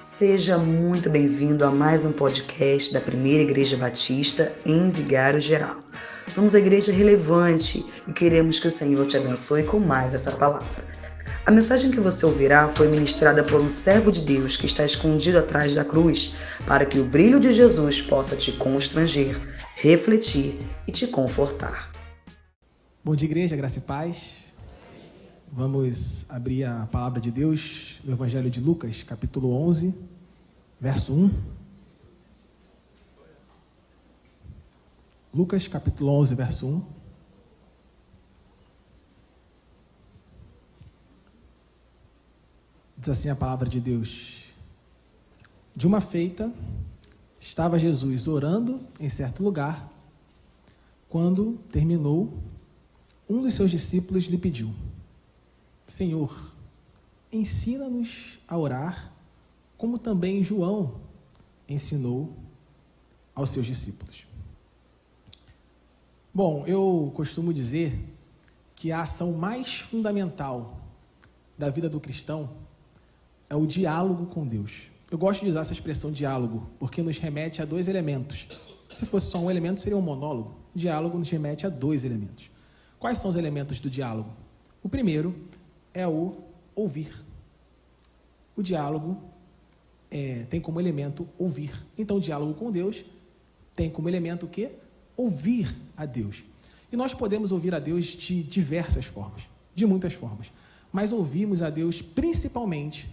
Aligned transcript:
Seja 0.00 0.56
muito 0.56 1.10
bem-vindo 1.10 1.62
a 1.62 1.70
mais 1.70 2.06
um 2.06 2.12
podcast 2.12 2.90
da 2.90 3.02
Primeira 3.02 3.42
Igreja 3.42 3.76
Batista 3.76 4.50
em 4.64 4.88
Vigário 4.88 5.42
Geral. 5.42 5.76
Somos 6.26 6.54
a 6.54 6.58
igreja 6.58 6.90
relevante 6.90 7.84
e 8.08 8.12
queremos 8.14 8.58
que 8.58 8.66
o 8.66 8.70
Senhor 8.70 9.06
te 9.06 9.18
abençoe 9.18 9.62
com 9.62 9.78
mais 9.78 10.14
essa 10.14 10.32
palavra. 10.32 10.82
A 11.44 11.50
mensagem 11.50 11.90
que 11.90 12.00
você 12.00 12.24
ouvirá 12.24 12.66
foi 12.68 12.88
ministrada 12.88 13.44
por 13.44 13.60
um 13.60 13.68
servo 13.68 14.10
de 14.10 14.22
Deus 14.22 14.56
que 14.56 14.64
está 14.64 14.86
escondido 14.86 15.38
atrás 15.38 15.74
da 15.74 15.84
cruz, 15.84 16.34
para 16.66 16.86
que 16.86 16.98
o 16.98 17.04
brilho 17.04 17.38
de 17.38 17.52
Jesus 17.52 18.00
possa 18.00 18.34
te 18.34 18.52
constranger, 18.52 19.38
refletir 19.74 20.58
e 20.88 20.92
te 20.92 21.08
confortar. 21.08 21.92
Bom 23.04 23.14
dia, 23.14 23.28
igreja, 23.28 23.54
graça 23.54 23.76
e 23.76 23.82
paz. 23.82 24.39
Vamos 25.52 26.30
abrir 26.30 26.62
a 26.62 26.86
palavra 26.86 27.20
de 27.20 27.28
Deus 27.28 28.00
no 28.04 28.12
Evangelho 28.12 28.48
de 28.48 28.60
Lucas, 28.60 29.02
capítulo 29.02 29.50
11, 29.50 29.92
verso 30.80 31.12
1. 31.12 31.30
Lucas, 35.34 35.66
capítulo 35.66 36.12
11, 36.12 36.34
verso 36.36 36.68
1. 36.68 36.86
Diz 42.96 43.08
assim 43.08 43.28
a 43.28 43.34
palavra 43.34 43.68
de 43.68 43.80
Deus: 43.80 44.44
De 45.74 45.84
uma 45.84 46.00
feita, 46.00 46.52
estava 47.40 47.76
Jesus 47.76 48.28
orando 48.28 48.80
em 49.00 49.08
certo 49.08 49.42
lugar, 49.42 49.90
quando 51.08 51.58
terminou, 51.72 52.38
um 53.28 53.42
dos 53.42 53.54
seus 53.54 53.72
discípulos 53.72 54.26
lhe 54.26 54.38
pediu 54.38 54.72
Senhor, 55.90 56.54
ensina-nos 57.32 58.38
a 58.46 58.56
orar, 58.56 59.12
como 59.76 59.98
também 59.98 60.40
João 60.40 61.00
ensinou 61.68 62.32
aos 63.34 63.50
seus 63.50 63.66
discípulos. 63.66 64.24
Bom, 66.32 66.64
eu 66.64 67.10
costumo 67.16 67.52
dizer 67.52 67.98
que 68.76 68.92
a 68.92 69.00
ação 69.00 69.32
mais 69.32 69.80
fundamental 69.80 70.80
da 71.58 71.68
vida 71.70 71.88
do 71.88 71.98
cristão 71.98 72.50
é 73.48 73.56
o 73.56 73.66
diálogo 73.66 74.26
com 74.26 74.46
Deus. 74.46 74.82
Eu 75.10 75.18
gosto 75.18 75.42
de 75.42 75.50
usar 75.50 75.62
essa 75.62 75.72
expressão 75.72 76.12
diálogo, 76.12 76.70
porque 76.78 77.02
nos 77.02 77.18
remete 77.18 77.60
a 77.60 77.64
dois 77.64 77.88
elementos. 77.88 78.46
Se 78.94 79.04
fosse 79.04 79.28
só 79.28 79.40
um 79.40 79.50
elemento, 79.50 79.80
seria 79.80 79.98
um 79.98 80.02
monólogo. 80.02 80.54
Diálogo 80.72 81.18
nos 81.18 81.28
remete 81.28 81.66
a 81.66 81.68
dois 81.68 82.04
elementos. 82.04 82.48
Quais 82.96 83.18
são 83.18 83.28
os 83.28 83.36
elementos 83.36 83.80
do 83.80 83.90
diálogo? 83.90 84.30
O 84.84 84.88
primeiro 84.88 85.34
é 85.94 86.06
o 86.06 86.36
ouvir. 86.74 87.12
O 88.56 88.62
diálogo 88.62 89.16
é, 90.10 90.44
tem 90.50 90.60
como 90.60 90.80
elemento 90.80 91.26
ouvir. 91.38 91.72
Então, 91.96 92.16
o 92.16 92.20
diálogo 92.20 92.54
com 92.54 92.70
Deus 92.70 93.04
tem 93.74 93.88
como 93.88 94.08
elemento 94.08 94.46
o 94.46 94.48
quê? 94.48 94.72
Ouvir 95.16 95.74
a 95.96 96.04
Deus. 96.04 96.42
E 96.92 96.96
nós 96.96 97.14
podemos 97.14 97.52
ouvir 97.52 97.74
a 97.74 97.78
Deus 97.78 98.06
de 98.06 98.42
diversas 98.42 99.04
formas, 99.04 99.42
de 99.74 99.86
muitas 99.86 100.12
formas. 100.12 100.50
Mas 100.92 101.12
ouvimos 101.12 101.62
a 101.62 101.70
Deus 101.70 102.02
principalmente 102.02 103.08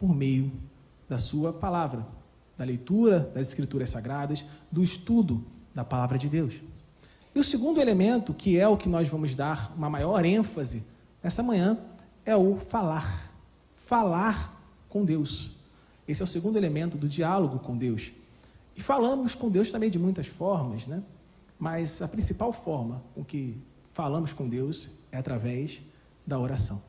por 0.00 0.14
meio 0.14 0.50
da 1.08 1.18
Sua 1.18 1.52
palavra, 1.52 2.06
da 2.56 2.64
leitura 2.64 3.20
das 3.34 3.48
Escrituras 3.48 3.90
Sagradas, 3.90 4.44
do 4.70 4.82
estudo 4.82 5.44
da 5.74 5.84
palavra 5.84 6.18
de 6.18 6.28
Deus. 6.28 6.54
E 7.34 7.38
o 7.38 7.44
segundo 7.44 7.80
elemento, 7.80 8.32
que 8.32 8.58
é 8.58 8.66
o 8.66 8.76
que 8.76 8.88
nós 8.88 9.08
vamos 9.08 9.34
dar 9.34 9.72
uma 9.76 9.90
maior 9.90 10.24
ênfase 10.24 10.82
nessa 11.22 11.42
manhã, 11.42 11.78
é 12.24 12.36
o 12.36 12.56
falar. 12.56 13.30
Falar 13.76 14.62
com 14.88 15.04
Deus. 15.04 15.58
Esse 16.06 16.22
é 16.22 16.24
o 16.24 16.28
segundo 16.28 16.56
elemento 16.56 16.96
do 16.96 17.08
diálogo 17.08 17.58
com 17.58 17.76
Deus. 17.76 18.12
E 18.76 18.82
falamos 18.82 19.34
com 19.34 19.48
Deus 19.48 19.70
também 19.70 19.90
de 19.90 19.98
muitas 19.98 20.26
formas, 20.26 20.86
né? 20.86 21.02
Mas 21.58 22.02
a 22.02 22.08
principal 22.08 22.52
forma 22.52 23.02
com 23.14 23.24
que 23.24 23.56
falamos 23.92 24.32
com 24.32 24.48
Deus 24.48 24.90
é 25.10 25.18
através 25.18 25.80
da 26.26 26.38
oração. 26.38 26.82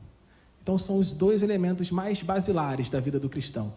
Então 0.62 0.78
são 0.78 0.98
os 0.98 1.12
dois 1.12 1.42
elementos 1.42 1.90
mais 1.90 2.22
basilares 2.22 2.88
da 2.88 3.00
vida 3.00 3.20
do 3.20 3.28
cristão: 3.28 3.72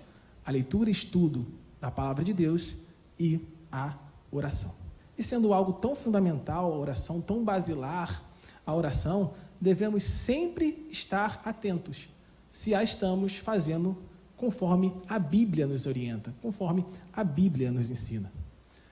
a 0.45 0.51
leitura 0.51 0.89
e 0.89 0.93
estudo 0.93 1.45
da 1.79 1.91
palavra 1.91 2.23
de 2.23 2.33
Deus 2.33 2.77
e 3.19 3.39
a 3.71 3.95
oração. 4.31 4.73
E 5.17 5.23
sendo 5.23 5.53
algo 5.53 5.73
tão 5.73 5.95
fundamental, 5.95 6.71
a 6.71 6.77
oração, 6.77 7.19
tão 7.19 7.43
basilar, 7.43 8.23
a 8.65 8.73
oração, 8.73 9.33
devemos 9.59 10.03
sempre 10.03 10.87
estar 10.91 11.41
atentos 11.43 12.07
se 12.49 12.73
a 12.73 12.83
estamos 12.83 13.37
fazendo 13.37 13.97
conforme 14.35 14.93
a 15.09 15.17
Bíblia 15.17 15.65
nos 15.65 15.85
orienta, 15.85 16.33
conforme 16.41 16.85
a 17.11 17.23
Bíblia 17.23 17.71
nos 17.71 17.89
ensina. 17.89 18.31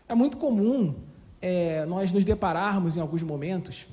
É 0.07 0.15
muito 0.15 0.37
comum 0.37 0.95
é, 1.41 1.85
nós 1.85 2.11
nos 2.11 2.25
depararmos 2.25 2.97
em 2.97 2.99
alguns 2.99 3.21
momentos, 3.21 3.85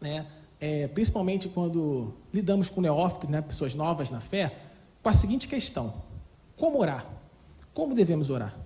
né, 0.00 0.26
é, 0.60 0.86
principalmente 0.88 1.48
quando 1.48 2.14
lidamos 2.32 2.68
com 2.68 2.80
neófitos, 2.80 3.28
né, 3.28 3.40
pessoas 3.40 3.74
novas 3.74 4.10
na 4.10 4.20
fé, 4.20 4.56
com 5.02 5.08
a 5.08 5.12
seguinte 5.12 5.48
questão: 5.48 5.92
como 6.56 6.78
orar? 6.78 7.06
Como 7.72 7.94
devemos 7.94 8.30
orar? 8.30 8.56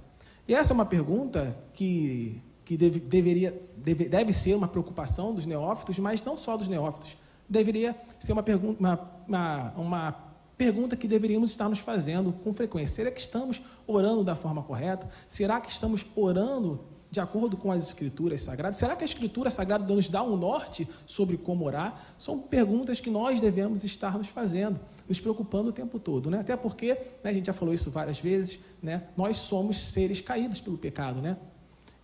E 0.46 0.54
essa 0.54 0.72
é 0.72 0.74
uma 0.74 0.86
pergunta 0.86 1.56
que, 1.74 2.42
que 2.64 2.76
deve, 2.76 3.00
deveria, 3.00 3.62
deve, 3.76 4.08
deve 4.08 4.32
ser 4.32 4.54
uma 4.54 4.68
preocupação 4.68 5.34
dos 5.34 5.46
neófitos, 5.46 5.98
mas 5.98 6.22
não 6.22 6.36
só 6.36 6.56
dos 6.56 6.68
neófitos, 6.68 7.16
deveria 7.48 7.96
ser 8.20 8.32
uma 8.32 8.42
pergunta, 8.42 8.78
uma, 8.78 9.10
uma, 9.26 9.72
uma 9.76 10.12
pergunta 10.56 10.96
que 10.96 11.06
deveríamos 11.06 11.50
estar 11.50 11.68
nos 11.68 11.78
fazendo 11.78 12.32
com 12.32 12.52
frequência. 12.52 12.96
Será 12.96 13.10
que 13.10 13.20
estamos 13.20 13.62
orando 13.86 14.24
da 14.24 14.34
forma 14.34 14.62
correta? 14.62 15.08
Será 15.28 15.60
que 15.60 15.70
estamos 15.70 16.04
orando 16.14 16.84
de 17.10 17.20
acordo 17.20 17.56
com 17.56 17.72
as 17.72 17.82
escrituras 17.84 18.42
sagradas? 18.42 18.76
Será 18.76 18.94
que 18.94 19.02
a 19.02 19.06
escritura 19.06 19.50
sagrada 19.50 19.94
nos 19.94 20.08
dá 20.08 20.22
um 20.22 20.36
norte 20.36 20.88
sobre 21.06 21.36
como 21.36 21.64
orar? 21.64 22.02
São 22.18 22.38
perguntas 22.38 23.00
que 23.00 23.10
nós 23.10 23.40
devemos 23.40 23.84
estar 23.84 24.18
nos 24.18 24.28
fazendo, 24.28 24.78
nos 25.08 25.20
preocupando 25.20 25.70
o 25.70 25.72
tempo 25.72 25.98
todo, 25.98 26.28
né? 26.28 26.40
Até 26.40 26.56
porque, 26.56 26.94
né, 27.24 27.30
a 27.30 27.32
gente 27.32 27.46
já 27.46 27.52
falou 27.54 27.72
isso 27.72 27.90
várias 27.90 28.18
vezes, 28.18 28.60
né? 28.82 29.04
Nós 29.16 29.36
somos 29.36 29.78
seres 29.78 30.20
caídos 30.20 30.60
pelo 30.60 30.76
pecado, 30.76 31.22
né? 31.22 31.36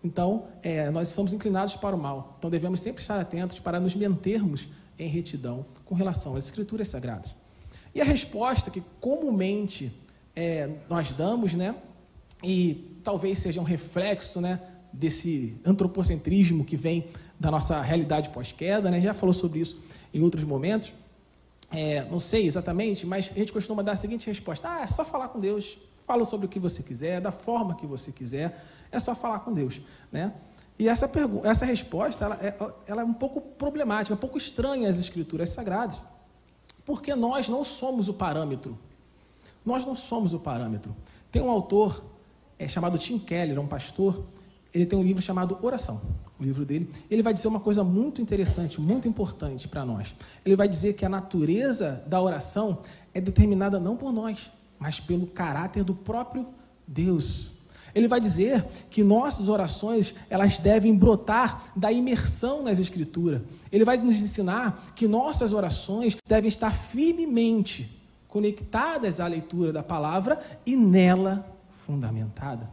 Então, 0.02 0.46
é, 0.62 0.90
nós 0.90 1.08
somos 1.08 1.32
inclinados 1.32 1.76
para 1.76 1.96
o 1.96 1.98
mal. 1.98 2.36
Então, 2.38 2.50
devemos 2.50 2.80
sempre 2.80 3.00
estar 3.00 3.18
atentos 3.18 3.58
para 3.58 3.80
nos 3.80 3.94
mantermos 3.94 4.68
em 4.98 5.08
retidão 5.08 5.66
com 5.84 5.94
relação 5.94 6.36
às 6.36 6.44
Escrituras 6.44 6.88
Sagradas. 6.88 7.34
E 7.94 8.00
a 8.00 8.04
resposta 8.04 8.70
que 8.70 8.82
comumente 9.00 9.92
é, 10.34 10.68
nós 10.88 11.12
damos, 11.12 11.54
né, 11.54 11.74
e 12.42 12.98
talvez 13.02 13.38
seja 13.38 13.60
um 13.60 13.64
reflexo 13.64 14.40
né, 14.40 14.60
desse 14.92 15.56
antropocentrismo 15.64 16.64
que 16.64 16.76
vem 16.76 17.06
da 17.38 17.50
nossa 17.50 17.80
realidade 17.80 18.30
pós-queda, 18.30 18.90
né, 18.90 19.00
já 19.00 19.14
falou 19.14 19.32
sobre 19.32 19.60
isso 19.60 19.82
em 20.12 20.20
outros 20.20 20.44
momentos, 20.44 20.92
é, 21.70 22.04
não 22.08 22.20
sei 22.20 22.46
exatamente, 22.46 23.06
mas 23.06 23.30
a 23.30 23.34
gente 23.34 23.52
costuma 23.52 23.82
dar 23.82 23.92
a 23.92 23.96
seguinte 23.96 24.26
resposta: 24.26 24.68
ah, 24.68 24.82
é 24.82 24.86
só 24.86 25.04
falar 25.04 25.28
com 25.28 25.40
Deus, 25.40 25.76
fala 26.06 26.24
sobre 26.24 26.46
o 26.46 26.48
que 26.48 26.60
você 26.60 26.82
quiser, 26.82 27.20
da 27.20 27.32
forma 27.32 27.74
que 27.74 27.86
você 27.86 28.12
quiser, 28.12 28.64
é 28.92 29.00
só 29.00 29.14
falar 29.14 29.40
com 29.40 29.52
Deus, 29.52 29.80
né? 30.12 30.32
E 30.78 30.88
essa, 30.88 31.08
pergunta, 31.08 31.48
essa 31.48 31.64
resposta 31.64 32.24
ela 32.24 32.38
é, 32.40 32.56
ela 32.86 33.02
é 33.02 33.04
um 33.04 33.14
pouco 33.14 33.40
problemática, 33.40 34.14
um 34.14 34.18
pouco 34.18 34.36
estranha 34.36 34.88
às 34.88 34.98
escrituras 34.98 35.50
sagradas. 35.50 35.98
Porque 36.84 37.14
nós 37.14 37.48
não 37.48 37.64
somos 37.64 38.08
o 38.08 38.14
parâmetro. 38.14 38.78
Nós 39.64 39.84
não 39.84 39.96
somos 39.96 40.32
o 40.32 40.38
parâmetro. 40.38 40.94
Tem 41.30 41.40
um 41.40 41.50
autor 41.50 42.04
é, 42.58 42.68
chamado 42.68 42.98
Tim 42.98 43.18
Keller, 43.18 43.58
um 43.58 43.66
pastor, 43.66 44.24
ele 44.74 44.84
tem 44.84 44.98
um 44.98 45.02
livro 45.02 45.22
chamado 45.22 45.56
Oração. 45.62 46.02
O 46.38 46.42
livro 46.42 46.64
dele, 46.64 46.90
ele 47.08 47.22
vai 47.22 47.32
dizer 47.32 47.46
uma 47.46 47.60
coisa 47.60 47.84
muito 47.84 48.20
interessante, 48.20 48.80
muito 48.80 49.06
importante 49.06 49.68
para 49.68 49.84
nós. 49.84 50.14
Ele 50.44 50.56
vai 50.56 50.68
dizer 50.68 50.94
que 50.94 51.04
a 51.04 51.08
natureza 51.08 52.02
da 52.08 52.20
oração 52.20 52.80
é 53.14 53.20
determinada 53.20 53.78
não 53.78 53.96
por 53.96 54.12
nós, 54.12 54.50
mas 54.78 54.98
pelo 54.98 55.28
caráter 55.28 55.84
do 55.84 55.94
próprio 55.94 56.48
Deus. 56.86 57.58
Ele 57.94 58.08
vai 58.08 58.20
dizer 58.20 58.64
que 58.90 59.04
nossas 59.04 59.48
orações, 59.48 60.14
elas 60.28 60.58
devem 60.58 60.96
brotar 60.96 61.72
da 61.76 61.92
imersão 61.92 62.62
nas 62.62 62.78
escrituras. 62.78 63.40
Ele 63.70 63.84
vai 63.84 63.96
nos 63.98 64.16
ensinar 64.16 64.92
que 64.96 65.06
nossas 65.06 65.52
orações 65.52 66.16
devem 66.26 66.48
estar 66.48 66.74
firmemente 66.74 67.96
conectadas 68.26 69.20
à 69.20 69.26
leitura 69.28 69.72
da 69.72 69.82
palavra 69.82 70.40
e 70.66 70.74
nela 70.74 71.46
fundamentada. 71.86 72.68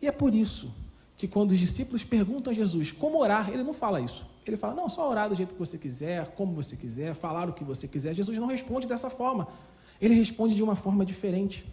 E 0.00 0.06
é 0.06 0.12
por 0.12 0.34
isso 0.34 0.70
que 1.16 1.26
quando 1.26 1.52
os 1.52 1.58
discípulos 1.58 2.04
perguntam 2.04 2.52
a 2.52 2.54
Jesus 2.54 2.92
como 2.92 3.18
orar, 3.18 3.50
ele 3.50 3.62
não 3.62 3.72
fala 3.72 4.00
isso. 4.00 4.26
Ele 4.46 4.56
fala, 4.56 4.74
não, 4.74 4.88
só 4.88 5.08
orar 5.08 5.28
do 5.28 5.34
jeito 5.34 5.54
que 5.54 5.58
você 5.58 5.76
quiser, 5.76 6.28
como 6.36 6.54
você 6.54 6.76
quiser, 6.76 7.14
falar 7.14 7.48
o 7.48 7.52
que 7.52 7.64
você 7.64 7.88
quiser. 7.88 8.14
Jesus 8.14 8.36
não 8.38 8.46
responde 8.46 8.86
dessa 8.86 9.10
forma. 9.10 9.48
Ele 10.00 10.14
responde 10.14 10.54
de 10.54 10.62
uma 10.62 10.76
forma 10.76 11.04
diferente. 11.04 11.66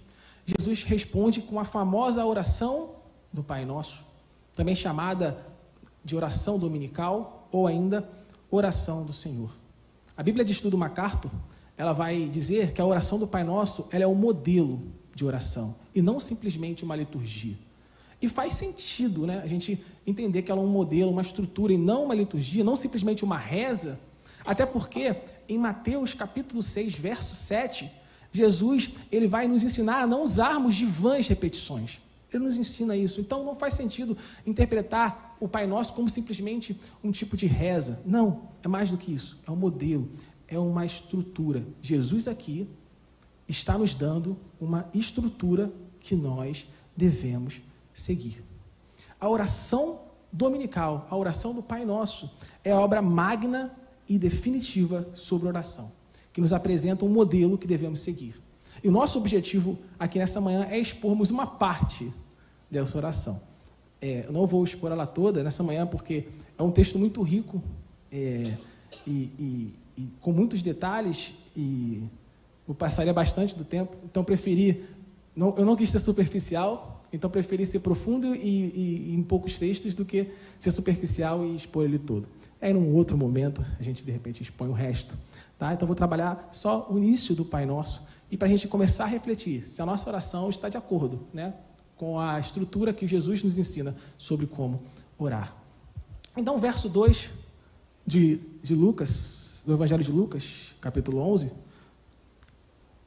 Jesus 0.45 0.83
responde 0.83 1.41
com 1.41 1.59
a 1.59 1.65
famosa 1.65 2.23
oração 2.23 2.91
do 3.33 3.43
Pai 3.43 3.65
Nosso, 3.65 4.05
também 4.53 4.75
chamada 4.75 5.37
de 6.03 6.15
oração 6.15 6.59
dominical 6.59 7.47
ou 7.51 7.65
ainda 7.65 8.07
oração 8.51 9.03
do 9.03 9.11
Senhor. 9.11 9.49
A 10.15 10.21
Bíblia 10.21 10.45
de 10.45 10.51
Estudo 10.51 10.77
MacArthur, 10.77 11.31
ela 11.75 11.91
vai 11.91 12.29
dizer 12.29 12.71
que 12.71 12.79
a 12.79 12.85
oração 12.85 13.17
do 13.17 13.27
Pai 13.27 13.43
Nosso 13.43 13.87
ela 13.91 14.03
é 14.03 14.07
o 14.07 14.15
modelo 14.15 14.81
de 15.13 15.25
oração 15.25 15.75
e 15.93 16.01
não 16.01 16.19
simplesmente 16.19 16.83
uma 16.83 16.95
liturgia. 16.95 17.55
E 18.21 18.29
faz 18.29 18.53
sentido 18.53 19.25
né, 19.25 19.41
a 19.43 19.47
gente 19.47 19.83
entender 20.05 20.43
que 20.43 20.51
ela 20.51 20.61
é 20.61 20.63
um 20.63 20.69
modelo, 20.69 21.11
uma 21.11 21.21
estrutura 21.21 21.73
e 21.73 21.77
não 21.77 22.05
uma 22.05 22.15
liturgia, 22.15 22.63
não 22.63 22.75
simplesmente 22.75 23.25
uma 23.25 23.37
reza, 23.37 23.99
até 24.45 24.65
porque 24.65 25.15
em 25.49 25.57
Mateus 25.57 26.13
capítulo 26.13 26.61
6, 26.61 26.95
verso 26.95 27.35
7, 27.35 27.91
Jesus 28.35 28.91
ele 29.11 29.27
vai 29.27 29.47
nos 29.47 29.63
ensinar 29.63 30.01
a 30.01 30.07
não 30.07 30.23
usarmos 30.23 30.75
de 30.75 30.85
vãs 30.85 31.27
repetições. 31.27 31.99
Ele 32.33 32.43
nos 32.43 32.57
ensina 32.57 32.95
isso. 32.97 33.21
Então 33.21 33.43
não 33.43 33.55
faz 33.55 33.75
sentido 33.75 34.17
interpretar 34.45 35.37
o 35.39 35.47
Pai 35.47 35.65
Nosso 35.65 35.93
como 35.93 36.09
simplesmente 36.09 36.79
um 37.03 37.11
tipo 37.11 37.37
de 37.37 37.45
reza. 37.45 38.01
Não, 38.05 38.49
é 38.63 38.67
mais 38.67 38.91
do 38.91 38.97
que 38.97 39.13
isso. 39.13 39.39
É 39.47 39.51
um 39.51 39.55
modelo, 39.55 40.09
é 40.47 40.59
uma 40.59 40.85
estrutura. 40.85 41.65
Jesus 41.81 42.27
aqui 42.27 42.67
está 43.47 43.77
nos 43.77 43.95
dando 43.95 44.37
uma 44.59 44.89
estrutura 44.93 45.71
que 45.99 46.15
nós 46.15 46.67
devemos 46.95 47.61
seguir. 47.93 48.43
A 49.19 49.29
oração 49.29 50.01
dominical, 50.31 51.07
a 51.09 51.15
oração 51.15 51.53
do 51.53 51.63
Pai 51.63 51.85
Nosso, 51.85 52.29
é 52.63 52.71
a 52.71 52.79
obra 52.79 53.01
magna 53.01 53.73
e 54.07 54.19
definitiva 54.19 55.07
sobre 55.15 55.47
oração, 55.47 55.91
que 56.35 56.41
nos 56.41 56.51
apresenta 56.51 57.05
um 57.05 57.07
modelo 57.07 57.57
que 57.57 57.65
devemos 57.65 58.01
seguir. 58.01 58.35
E 58.83 58.89
o 58.89 58.91
nosso 58.91 59.17
objetivo 59.17 59.79
aqui 59.97 60.19
nessa 60.19 60.41
manhã 60.41 60.67
é 60.69 60.77
expormos 60.77 61.31
uma 61.31 61.47
parte 61.47 62.11
dessa 62.69 62.97
oração. 62.97 63.41
É, 64.01 64.25
eu 64.27 64.33
não 64.33 64.45
vou 64.45 64.61
expor 64.61 64.91
ela 64.91 65.07
toda 65.07 65.41
nessa 65.41 65.63
manhã, 65.63 65.87
porque 65.87 66.27
é 66.57 66.61
um 66.61 66.71
texto 66.71 66.99
muito 66.99 67.21
rico 67.21 67.63
é, 68.11 68.51
e, 69.07 69.11
e, 69.39 69.73
e, 69.97 70.09
com 70.19 70.33
muitos 70.33 70.61
detalhes, 70.61 71.35
e 71.55 72.03
eu 72.67 72.75
passaria 72.75 73.13
bastante 73.13 73.55
do 73.55 73.63
tempo, 73.63 73.95
então 74.03 74.21
preferi. 74.21 74.83
Não, 75.33 75.55
eu 75.57 75.65
não 75.65 75.77
quis 75.77 75.89
ser 75.89 76.01
superficial, 76.01 77.01
então 77.13 77.29
preferi 77.29 77.65
ser 77.65 77.79
profundo 77.79 78.35
e, 78.35 78.39
e, 78.39 79.15
em 79.15 79.23
poucos 79.23 79.57
textos 79.57 79.95
do 79.95 80.03
que 80.03 80.31
ser 80.59 80.71
superficial 80.71 81.45
e 81.45 81.55
expor 81.55 81.85
ele 81.85 81.97
todo. 81.97 82.27
Aí, 82.61 82.73
num 82.73 82.93
outro 82.93 83.17
momento, 83.17 83.65
a 83.79 83.81
gente 83.81 84.03
de 84.03 84.11
repente 84.11 84.43
expõe 84.43 84.67
o 84.67 84.73
resto. 84.73 85.15
Tá? 85.57 85.73
Então, 85.73 85.87
vou 85.87 85.95
trabalhar 85.95 86.49
só 86.51 86.87
o 86.89 86.97
início 86.97 87.33
do 87.33 87.45
Pai 87.45 87.65
Nosso 87.65 88.05
e 88.29 88.37
para 88.37 88.47
a 88.47 88.51
gente 88.51 88.67
começar 88.67 89.05
a 89.05 89.07
refletir 89.07 89.63
se 89.63 89.81
a 89.81 89.85
nossa 89.85 90.09
oração 90.09 90.49
está 90.49 90.67
de 90.67 90.77
acordo 90.77 91.27
né, 91.33 91.53
com 91.95 92.19
a 92.19 92.39
estrutura 92.39 92.93
que 92.93 93.07
Jesus 93.07 93.41
nos 93.43 93.57
ensina 93.57 93.95
sobre 94.17 94.45
como 94.45 94.81
orar. 95.17 95.55
Então, 96.35 96.57
verso 96.57 96.89
2 96.89 97.31
de, 98.05 98.41
de 98.61 98.75
Lucas, 98.75 99.63
do 99.65 99.73
Evangelho 99.73 100.03
de 100.03 100.11
Lucas, 100.11 100.75
capítulo 100.81 101.19
11, 101.19 101.51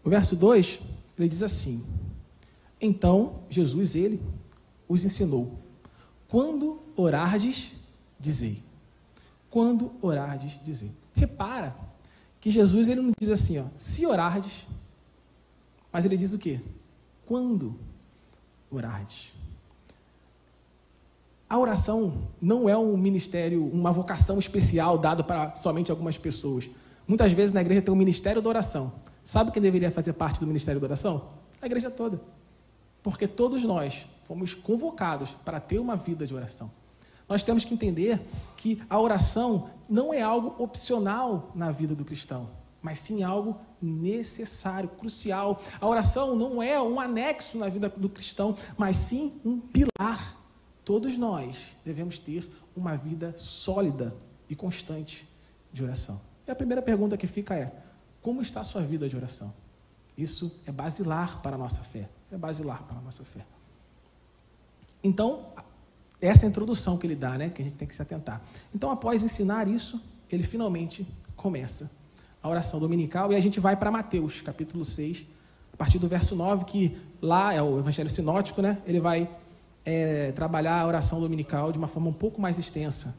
o 0.02 0.08
verso 0.08 0.34
2, 0.34 0.80
ele 1.18 1.28
diz 1.28 1.42
assim: 1.42 1.84
Então, 2.80 3.40
Jesus, 3.50 3.94
ele 3.94 4.22
os 4.88 5.04
ensinou: 5.04 5.58
Quando 6.28 6.80
orardes, 6.96 7.72
dizei. 8.18 8.62
Quando 9.50 9.92
orardes, 10.00 10.58
dizei. 10.64 10.90
Repara 11.14 11.76
que 12.40 12.50
Jesus 12.50 12.88
ele 12.88 13.00
não 13.00 13.12
diz 13.18 13.30
assim, 13.30 13.58
ó, 13.58 13.64
se 13.76 14.06
orardes, 14.06 14.66
mas 15.92 16.04
ele 16.04 16.16
diz 16.16 16.32
o 16.32 16.38
quê? 16.38 16.60
Quando 17.26 17.74
orardes. 18.70 19.32
A 21.48 21.58
oração 21.58 22.28
não 22.40 22.68
é 22.68 22.76
um 22.76 22.96
ministério, 22.96 23.64
uma 23.64 23.90
vocação 23.90 24.38
especial 24.38 24.98
dado 24.98 25.24
para 25.24 25.56
somente 25.56 25.90
algumas 25.90 26.18
pessoas. 26.18 26.68
Muitas 27.06 27.32
vezes 27.32 27.54
na 27.54 27.62
igreja 27.62 27.80
tem 27.80 27.92
um 27.92 27.96
ministério 27.96 28.42
da 28.42 28.48
oração. 28.48 28.92
Sabe 29.24 29.50
quem 29.50 29.62
deveria 29.62 29.90
fazer 29.90 30.12
parte 30.12 30.40
do 30.40 30.46
ministério 30.46 30.80
da 30.80 30.86
oração? 30.86 31.30
A 31.60 31.66
igreja 31.66 31.90
toda. 31.90 32.20
Porque 33.02 33.26
todos 33.26 33.62
nós 33.62 34.04
fomos 34.24 34.52
convocados 34.52 35.30
para 35.44 35.58
ter 35.58 35.78
uma 35.78 35.96
vida 35.96 36.26
de 36.26 36.34
oração. 36.34 36.70
Nós 37.28 37.42
temos 37.42 37.64
que 37.64 37.74
entender 37.74 38.20
que 38.56 38.82
a 38.88 38.98
oração 38.98 39.70
não 39.88 40.12
é 40.12 40.22
algo 40.22 40.62
opcional 40.62 41.52
na 41.54 41.70
vida 41.70 41.94
do 41.94 42.04
cristão 42.04 42.48
mas 42.80 43.00
sim 43.00 43.22
algo 43.22 43.58
necessário, 43.80 44.88
crucial. 44.88 45.60
A 45.80 45.86
oração 45.86 46.36
não 46.36 46.62
é 46.62 46.80
um 46.80 47.00
anexo 47.00 47.58
na 47.58 47.68
vida 47.68 47.88
do 47.88 48.08
cristão, 48.08 48.56
mas 48.76 48.96
sim 48.96 49.40
um 49.44 49.60
pilar. 49.60 50.36
Todos 50.84 51.16
nós 51.16 51.76
devemos 51.84 52.18
ter 52.18 52.48
uma 52.74 52.96
vida 52.96 53.34
sólida 53.36 54.16
e 54.48 54.54
constante 54.54 55.28
de 55.72 55.84
oração. 55.84 56.20
E 56.46 56.50
a 56.50 56.54
primeira 56.54 56.80
pergunta 56.80 57.16
que 57.16 57.26
fica 57.26 57.54
é: 57.54 57.72
como 58.22 58.40
está 58.40 58.60
a 58.60 58.64
sua 58.64 58.82
vida 58.82 59.08
de 59.08 59.16
oração? 59.16 59.52
Isso 60.16 60.62
é 60.66 60.72
basilar 60.72 61.42
para 61.42 61.56
a 61.56 61.58
nossa 61.58 61.82
fé. 61.82 62.08
É 62.30 62.36
basilar 62.36 62.82
para 62.84 62.98
a 62.98 63.00
nossa 63.00 63.24
fé. 63.24 63.44
Então, 65.02 65.52
essa 66.20 66.44
é 66.44 66.46
a 66.46 66.50
introdução 66.50 66.98
que 66.98 67.06
ele 67.06 67.14
dá, 67.14 67.38
né, 67.38 67.50
que 67.50 67.62
a 67.62 67.64
gente 67.64 67.76
tem 67.76 67.86
que 67.86 67.94
se 67.94 68.02
atentar. 68.02 68.42
Então, 68.74 68.90
após 68.90 69.22
ensinar 69.22 69.68
isso, 69.68 70.00
ele 70.30 70.42
finalmente 70.42 71.06
começa 71.36 71.90
a 72.42 72.48
oração 72.48 72.80
dominical, 72.80 73.32
e 73.32 73.36
a 73.36 73.40
gente 73.40 73.60
vai 73.60 73.76
para 73.76 73.90
Mateus, 73.90 74.40
capítulo 74.40 74.84
6, 74.84 75.24
a 75.72 75.76
partir 75.76 75.98
do 75.98 76.08
verso 76.08 76.34
9, 76.34 76.64
que 76.64 76.98
lá 77.20 77.54
é 77.54 77.62
o 77.62 77.78
Evangelho 77.78 78.10
Sinótico, 78.10 78.62
né? 78.62 78.78
Ele 78.86 79.00
vai 79.00 79.28
é, 79.84 80.32
trabalhar 80.32 80.80
a 80.80 80.86
oração 80.86 81.20
dominical 81.20 81.72
de 81.72 81.78
uma 81.78 81.88
forma 81.88 82.10
um 82.10 82.12
pouco 82.12 82.40
mais 82.40 82.58
extensa 82.58 83.16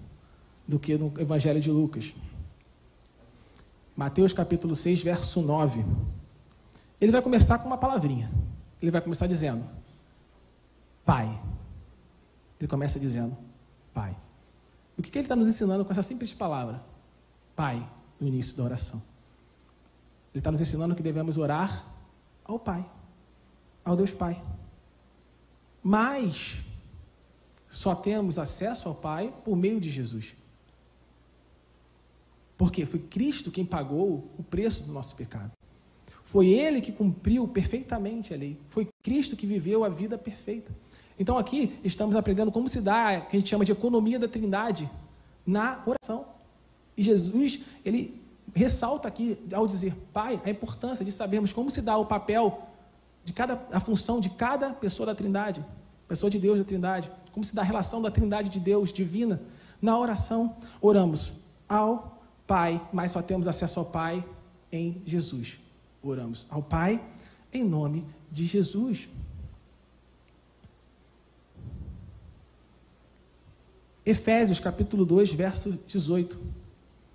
do 0.67 0.77
que 0.77 0.97
no 0.97 1.13
Evangelho 1.17 1.59
de 1.59 1.71
Lucas. 1.71 2.13
Mateus 3.95 4.31
capítulo 4.31 4.75
6, 4.75 5.01
verso 5.01 5.41
9. 5.41 5.83
Ele 7.01 7.11
vai 7.11 7.21
começar 7.21 7.57
com 7.59 7.67
uma 7.67 7.77
palavrinha. 7.77 8.31
Ele 8.81 8.91
vai 8.91 9.01
começar 9.01 9.27
dizendo: 9.27 9.63
Pai. 11.05 11.48
Ele 12.59 12.67
começa 12.67 12.99
dizendo: 12.99 13.37
Pai. 13.93 14.15
O 14.97 15.01
que, 15.01 15.09
que 15.09 15.17
ele 15.17 15.25
está 15.25 15.35
nos 15.35 15.47
ensinando 15.47 15.85
com 15.85 15.91
essa 15.91 16.03
simples 16.03 16.33
palavra? 16.33 16.83
Pai, 17.55 17.89
no 18.19 18.27
início 18.27 18.57
da 18.57 18.63
oração. 18.63 19.01
Ele 20.33 20.41
está 20.41 20.51
nos 20.51 20.59
ensinando 20.59 20.93
que 20.93 21.01
devemos 21.01 21.37
orar 21.37 21.85
ao 22.43 22.59
Pai, 22.59 22.85
ao 23.83 23.95
Deus 23.95 24.11
Pai. 24.11 24.41
Mas 25.81 26.59
só 27.69 27.95
temos 27.95 28.37
acesso 28.37 28.89
ao 28.89 28.95
Pai 28.95 29.33
por 29.45 29.55
meio 29.55 29.79
de 29.79 29.89
Jesus. 29.89 30.33
Porque 32.57 32.85
foi 32.85 32.99
Cristo 32.99 33.51
quem 33.51 33.65
pagou 33.65 34.29
o 34.37 34.43
preço 34.43 34.83
do 34.83 34.91
nosso 34.91 35.15
pecado. 35.15 35.51
Foi 36.25 36.49
Ele 36.49 36.81
que 36.81 36.91
cumpriu 36.91 37.47
perfeitamente 37.47 38.33
a 38.33 38.37
lei. 38.37 38.59
Foi 38.69 38.87
Cristo 39.01 39.35
que 39.35 39.47
viveu 39.47 39.83
a 39.83 39.89
vida 39.89 40.17
perfeita. 40.17 40.71
Então 41.19 41.37
aqui 41.37 41.77
estamos 41.83 42.15
aprendendo 42.15 42.51
como 42.51 42.69
se 42.69 42.79
dá, 42.79 43.19
que 43.19 43.35
a 43.35 43.39
gente 43.39 43.49
chama 43.49 43.65
de 43.65 43.73
economia 43.73 44.17
da 44.17 44.27
trindade, 44.27 44.89
na 45.45 45.83
oração. 45.85 46.25
E 46.95 47.03
Jesus, 47.03 47.59
ele 47.83 48.19
ressalta 48.55 49.07
aqui, 49.07 49.37
ao 49.53 49.67
dizer 49.67 49.93
Pai, 50.13 50.41
a 50.45 50.49
importância 50.49 51.03
de 51.03 51.11
sabermos 51.11 51.51
como 51.51 51.69
se 51.69 51.81
dá 51.81 51.97
o 51.97 52.05
papel 52.05 52.63
de 53.23 53.33
cada, 53.33 53.61
a 53.71 53.79
função 53.79 54.19
de 54.19 54.29
cada 54.29 54.71
pessoa 54.71 55.05
da 55.05 55.13
Trindade, 55.13 55.63
pessoa 56.07 56.29
de 56.29 56.39
Deus 56.39 56.57
da 56.57 56.63
Trindade, 56.63 57.11
como 57.31 57.45
se 57.45 57.53
dá 57.53 57.61
a 57.61 57.65
relação 57.65 58.01
da 58.01 58.09
Trindade 58.09 58.49
de 58.49 58.59
Deus 58.59 58.91
divina. 58.91 59.41
Na 59.81 59.97
oração, 59.97 60.55
oramos 60.81 61.41
ao 61.67 62.19
Pai, 62.47 62.81
mas 62.91 63.11
só 63.11 63.21
temos 63.21 63.47
acesso 63.47 63.79
ao 63.79 63.85
Pai 63.85 64.25
em 64.71 65.01
Jesus. 65.05 65.59
Oramos 66.01 66.47
ao 66.49 66.63
Pai 66.63 67.03
em 67.53 67.63
nome 67.63 68.05
de 68.31 68.45
Jesus. 68.45 69.07
Efésios 74.09 74.59
capítulo 74.59 75.05
2, 75.05 75.33
verso 75.33 75.77
18. 75.85 76.35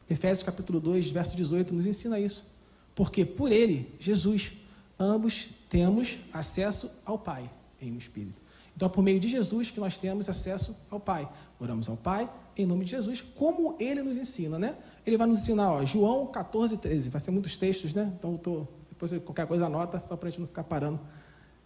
Efésios 0.08 0.44
capítulo 0.44 0.78
2, 0.78 1.10
verso 1.10 1.36
18 1.36 1.74
nos 1.74 1.86
ensina 1.86 2.20
isso. 2.20 2.46
Porque 2.94 3.24
por 3.24 3.50
ele, 3.50 3.92
Jesus, 3.98 4.52
ambos 4.96 5.48
temos 5.68 6.18
acesso 6.32 6.88
ao 7.04 7.18
Pai 7.18 7.50
em 7.82 7.90
um 7.90 7.98
Espírito. 7.98 8.40
Então 8.76 8.86
é 8.86 8.88
por 8.88 9.02
meio 9.02 9.18
de 9.18 9.26
Jesus 9.26 9.72
que 9.72 9.80
nós 9.80 9.98
temos 9.98 10.28
acesso 10.28 10.76
ao 10.88 11.00
Pai. 11.00 11.28
Oramos 11.58 11.88
ao 11.88 11.96
Pai 11.96 12.30
em 12.56 12.64
nome 12.64 12.84
de 12.84 12.92
Jesus, 12.92 13.20
como 13.20 13.74
ele 13.80 14.00
nos 14.00 14.16
ensina, 14.16 14.56
né? 14.56 14.76
Ele 15.04 15.16
vai 15.16 15.26
nos 15.26 15.40
ensinar, 15.40 15.72
ó, 15.72 15.84
João 15.84 16.28
14, 16.28 16.76
13. 16.76 17.08
Vai 17.08 17.20
ser 17.20 17.32
muitos 17.32 17.56
textos, 17.56 17.92
né? 17.92 18.12
Então 18.16 18.36
tô, 18.36 18.68
depois 18.88 19.10
qualquer 19.24 19.48
coisa 19.48 19.66
anota, 19.66 19.98
só 19.98 20.16
para 20.16 20.28
a 20.28 20.30
gente 20.30 20.38
não 20.38 20.46
ficar 20.46 20.62
parando 20.62 21.00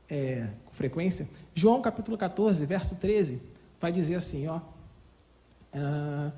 é, 0.09 0.49
com 0.65 0.73
frequência. 0.73 1.29
João 1.55 1.83
capítulo 1.83 2.17
14, 2.17 2.65
verso 2.65 2.97
13, 2.97 3.43
vai 3.79 3.93
dizer 3.93 4.15
assim, 4.15 4.47
ó. 4.47 4.61
Uh, 5.75 6.33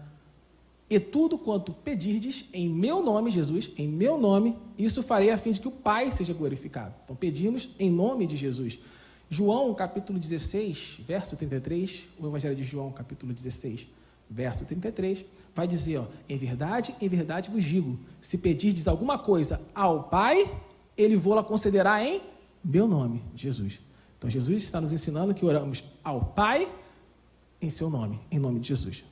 e 0.90 0.98
tudo 0.98 1.38
quanto 1.38 1.72
pedirdes 1.72 2.48
em 2.52 2.68
meu 2.68 3.00
nome, 3.00 3.30
Jesus, 3.30 3.70
em 3.78 3.86
meu 3.86 4.18
nome, 4.18 4.56
isso 4.76 5.04
farei 5.04 5.30
a 5.30 5.38
fim 5.38 5.52
de 5.52 5.60
que 5.60 5.68
o 5.68 5.70
Pai 5.70 6.10
seja 6.10 6.34
glorificado. 6.34 6.92
Então 7.04 7.14
pedimos 7.14 7.76
em 7.78 7.88
nome 7.88 8.26
de 8.26 8.36
Jesus. 8.36 8.76
João, 9.28 9.72
capítulo 9.72 10.18
16, 10.18 11.02
verso 11.06 11.36
33, 11.36 12.08
o 12.18 12.26
Evangelho 12.26 12.56
de 12.56 12.64
João, 12.64 12.90
capítulo 12.90 13.32
16, 13.32 13.86
verso 14.28 14.64
33, 14.64 15.24
vai 15.54 15.68
dizer, 15.68 15.98
ó, 15.98 16.06
em 16.28 16.36
verdade, 16.36 16.96
em 17.00 17.08
verdade 17.08 17.50
vos 17.50 17.62
digo, 17.62 17.96
se 18.20 18.38
pedirdes 18.38 18.88
alguma 18.88 19.16
coisa 19.16 19.60
ao 19.72 20.02
Pai, 20.02 20.52
ele 20.96 21.14
vou-la 21.14 21.44
concederá 21.44 22.04
em 22.04 22.20
meu 22.64 22.88
nome, 22.88 23.22
Jesus. 23.36 23.78
Então 24.18 24.28
Jesus 24.28 24.64
está 24.64 24.80
nos 24.80 24.90
ensinando 24.90 25.32
que 25.32 25.46
oramos 25.46 25.84
ao 26.02 26.24
Pai 26.24 26.68
em 27.60 27.70
seu 27.70 27.90
nome, 27.90 28.20
em 28.30 28.38
nome 28.38 28.60
de 28.60 28.68
Jesus. 28.68 29.04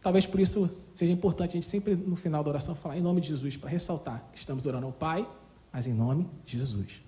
Talvez 0.00 0.26
por 0.26 0.40
isso 0.40 0.70
seja 0.94 1.12
importante 1.12 1.50
a 1.50 1.54
gente 1.54 1.66
sempre 1.66 1.94
no 1.94 2.16
final 2.16 2.42
da 2.42 2.50
oração 2.50 2.74
falar 2.74 2.96
em 2.96 3.02
nome 3.02 3.20
de 3.20 3.28
Jesus 3.28 3.56
para 3.56 3.68
ressaltar 3.68 4.28
que 4.32 4.38
estamos 4.38 4.66
orando 4.66 4.86
ao 4.86 4.92
Pai, 4.92 5.28
mas 5.72 5.86
em 5.86 5.92
nome 5.92 6.26
de 6.44 6.58
Jesus, 6.58 7.02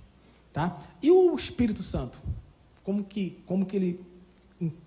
tá? 0.53 0.79
E 1.03 1.11
o 1.11 1.35
Espírito 1.35 1.83
Santo, 1.83 2.21
como 2.83 3.05
que 3.05 3.39
como 3.47 3.65
que 3.65 3.77
ele 3.77 4.05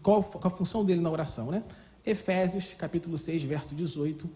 qual, 0.01 0.39
a 0.43 0.49
função 0.49 0.85
dele 0.85 1.01
na 1.01 1.09
oração, 1.09 1.49
né? 1.49 1.63
Efésios, 2.05 2.73
capítulo 2.73 3.17
6, 3.17 3.43
verso 3.43 3.73
18, 3.73 4.29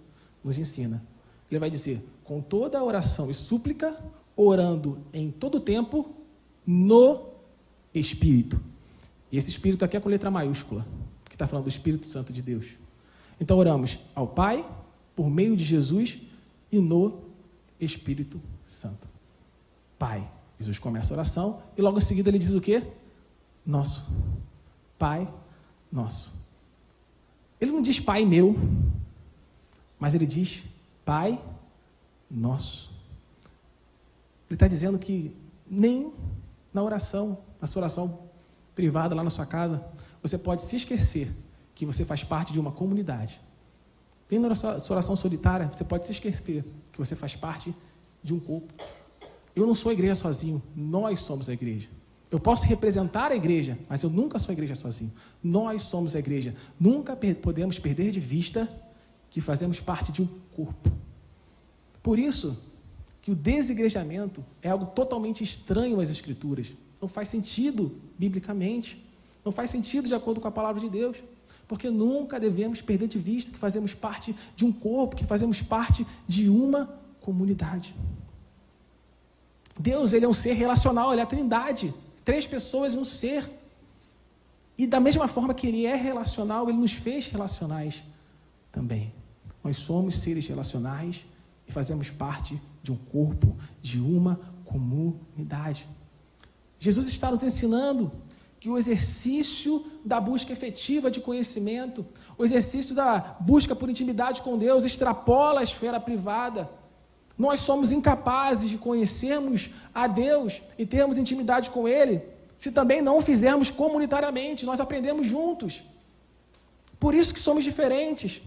nos 0.44 0.58
ensina. 0.58 1.04
Ele 1.50 1.60
vai 1.60 1.70
dizer: 1.70 2.02
com 2.24 2.42
toda 2.42 2.80
a 2.80 2.84
oração 2.84 3.30
e 3.30 3.34
súplica, 3.34 3.98
orando 4.36 4.98
em 5.14 5.30
todo 5.30 5.60
tempo 5.60 6.16
no 6.66 7.30
Espírito. 7.94 8.60
E 9.32 9.38
esse 9.38 9.50
Espírito 9.50 9.84
aqui 9.84 9.98
é 9.98 10.00
com 10.00 10.10
letra 10.10 10.32
maiúscula, 10.32 10.86
está 11.38 11.48
falando 11.48 11.66
do 11.66 11.70
Espírito 11.70 12.08
Santo 12.08 12.34
de 12.34 12.42
Deus. 12.42 12.66
Então 13.40 13.58
oramos 13.58 14.00
ao 14.16 14.28
Pai, 14.28 14.68
por 15.16 15.30
meio 15.30 15.56
de 15.56 15.64
Jesus 15.64 16.20
e 16.72 16.80
no 16.80 17.22
Espírito 17.80 18.42
Santo. 18.68 19.08
Pai. 19.98 20.28
Jesus 20.60 20.80
começa 20.80 21.14
a 21.14 21.18
oração 21.18 21.62
e 21.78 21.82
logo 21.84 22.00
em 22.00 22.02
seguida 22.02 22.30
ele 22.30 22.40
diz 22.40 22.50
o 22.52 22.62
quê? 22.62 22.84
Nosso. 23.64 24.08
Pai 24.98 25.32
nosso. 25.92 26.34
Ele 27.62 27.72
não 27.72 27.82
diz 27.82 28.00
Pai 28.00 28.26
meu, 28.26 28.56
mas 30.00 30.16
ele 30.16 30.26
diz 30.26 30.64
Pai 31.06 31.40
nosso. 32.30 32.92
Ele 34.50 34.56
está 34.56 34.68
dizendo 34.68 34.98
que 34.98 35.36
nem 35.70 36.12
na 36.74 36.84
oração, 36.84 37.38
na 37.62 37.68
sua 37.68 37.82
oração 37.82 38.20
privada 38.76 39.16
lá 39.16 39.24
na 39.24 39.30
sua 39.30 39.46
casa, 39.46 39.84
você 40.22 40.38
pode 40.38 40.64
se 40.64 40.76
esquecer 40.76 41.30
que 41.74 41.86
você 41.86 42.04
faz 42.04 42.24
parte 42.24 42.52
de 42.54 42.60
uma 42.60 42.72
comunidade. 42.72 43.40
Nem 44.30 44.40
na 44.40 44.56
sua 44.56 44.78
oração 44.90 45.16
solitária, 45.16 45.70
você 45.72 45.84
pode 45.84 46.06
se 46.06 46.12
esquecer 46.12 46.66
que 46.92 46.98
você 46.98 47.16
faz 47.16 47.36
parte 47.36 47.74
de 48.24 48.34
um 48.34 48.40
corpo. 48.40 48.74
Eu 49.56 49.66
não 49.66 49.74
sou 49.74 49.90
a 49.90 49.94
igreja 49.94 50.16
sozinho, 50.16 50.62
nós 50.76 51.20
somos 51.20 51.50
a 51.50 51.54
igreja. 51.54 51.88
Eu 52.30 52.40
posso 52.40 52.66
representar 52.68 53.32
a 53.32 53.36
igreja, 53.36 53.78
mas 53.88 54.04
eu 54.04 54.10
nunca 54.10 54.38
sou 54.38 54.50
a 54.50 54.54
igreja 54.54 54.76
sozinho. 54.76 55.14
Nós 55.42 55.84
somos 55.84 56.16
a 56.16 56.20
igreja. 56.20 56.54
Nunca 56.78 57.18
podemos 57.42 57.80
perder 57.80 58.12
de 58.12 58.20
vista 58.20 58.70
que 59.30 59.40
fazemos 59.40 59.80
parte 59.80 60.12
de 60.12 60.22
um 60.22 60.28
corpo. 60.54 60.92
Por 62.04 62.20
isso 62.20 62.62
que 63.22 63.32
o 63.32 63.36
desigrejamento 63.36 64.44
é 64.62 64.70
algo 64.70 64.88
totalmente 64.88 65.44
estranho 65.44 66.02
às 66.02 66.10
Escrituras. 66.10 66.68
Não 67.02 67.08
faz 67.08 67.30
sentido 67.30 67.96
biblicamente. 68.18 69.07
Não 69.48 69.52
faz 69.54 69.70
sentido 69.70 70.10
de 70.10 70.14
acordo 70.14 70.42
com 70.42 70.48
a 70.50 70.52
palavra 70.52 70.82
de 70.82 70.90
Deus. 70.90 71.16
Porque 71.70 71.90
nunca 71.90 72.38
devemos 72.38 72.82
perder 72.82 73.08
de 73.08 73.18
vista 73.18 73.50
que 73.50 73.58
fazemos 73.58 73.94
parte 73.94 74.36
de 74.58 74.66
um 74.66 74.74
corpo, 74.74 75.16
que 75.16 75.24
fazemos 75.24 75.62
parte 75.62 76.06
de 76.28 76.50
uma 76.50 76.94
comunidade. 77.22 77.96
Deus, 79.80 80.12
ele 80.12 80.26
é 80.26 80.28
um 80.28 80.34
ser 80.34 80.52
relacional, 80.52 81.14
ele 81.14 81.22
é 81.22 81.24
a 81.24 81.28
trindade. 81.28 81.94
Três 82.26 82.46
pessoas 82.46 82.94
um 82.94 83.06
ser. 83.06 83.50
E 84.78 84.86
da 84.86 85.00
mesma 85.00 85.30
forma 85.30 85.54
que 85.54 85.66
ele 85.66 85.86
é 85.86 85.96
relacional, 85.96 86.68
ele 86.68 86.78
nos 86.78 86.92
fez 86.92 87.28
relacionais 87.28 88.04
também. 88.70 89.14
Nós 89.64 89.78
somos 89.78 90.20
seres 90.20 90.46
relacionais 90.46 91.26
e 91.66 91.72
fazemos 91.72 92.10
parte 92.10 92.62
de 92.84 92.92
um 92.92 92.98
corpo, 92.98 93.56
de 93.82 94.02
uma 94.02 94.42
comunidade. 94.66 95.88
Jesus 96.78 97.08
está 97.08 97.32
nos 97.32 97.44
ensinando 97.44 98.12
que 98.60 98.70
o 98.70 98.78
exercício 98.78 99.86
da 100.04 100.20
busca 100.20 100.52
efetiva 100.52 101.12
de 101.12 101.20
conhecimento, 101.20 102.06
o 102.38 102.44
exercício 102.44 102.96
da 102.96 103.38
busca 103.40 103.76
por 103.76 103.90
intimidade 103.90 104.42
com 104.42 104.58
Deus, 104.58 104.84
extrapola 104.84 105.60
a 105.60 105.64
esfera 105.64 106.00
privada. 106.00 106.70
Nós 107.38 107.60
somos 107.60 107.92
incapazes 107.92 108.70
de 108.70 108.78
conhecermos 108.78 109.70
a 109.94 110.08
Deus 110.08 110.62
e 110.78 110.86
termos 110.86 111.18
intimidade 111.18 111.70
com 111.70 111.88
Ele 111.88 112.22
se 112.58 112.72
também 112.72 113.02
não 113.02 113.22
fizermos 113.22 113.70
comunitariamente, 113.70 114.66
nós 114.66 114.80
aprendemos 114.80 115.28
juntos. 115.28 115.84
Por 117.00 117.14
isso 117.14 117.32
que 117.32 117.40
somos 117.40 117.64
diferentes. 117.64 118.42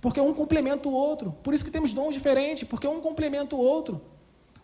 Porque 0.00 0.20
um 0.20 0.34
complementa 0.34 0.88
o 0.88 0.92
outro. 0.92 1.30
Por 1.44 1.54
isso 1.54 1.64
que 1.64 1.70
temos 1.70 1.94
dons 1.94 2.12
diferentes, 2.12 2.66
porque 2.68 2.88
um 2.88 3.00
complementa 3.00 3.54
o 3.54 3.60
outro. 3.60 4.02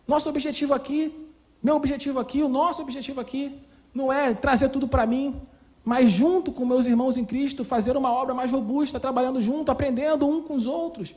Nosso 0.05 0.27
objetivo 0.27 0.73
aqui, 0.73 1.29
meu 1.63 1.77
objetivo 1.77 2.19
aqui, 2.19 2.43
o 2.43 2.49
nosso 2.49 2.81
objetivo 2.81 3.21
aqui, 3.21 3.57
não 3.93 4.11
é 4.11 4.33
trazer 4.33 4.69
tudo 4.69 4.87
para 4.87 5.05
mim, 5.05 5.41
mas 5.83 6.11
junto 6.11 6.51
com 6.51 6.65
meus 6.65 6.85
irmãos 6.85 7.17
em 7.17 7.25
Cristo, 7.25 7.63
fazer 7.63 7.97
uma 7.97 8.11
obra 8.11 8.33
mais 8.33 8.51
robusta, 8.51 8.99
trabalhando 8.99 9.41
junto, 9.41 9.71
aprendendo 9.71 10.27
um 10.27 10.41
com 10.41 10.53
os 10.55 10.67
outros. 10.67 11.15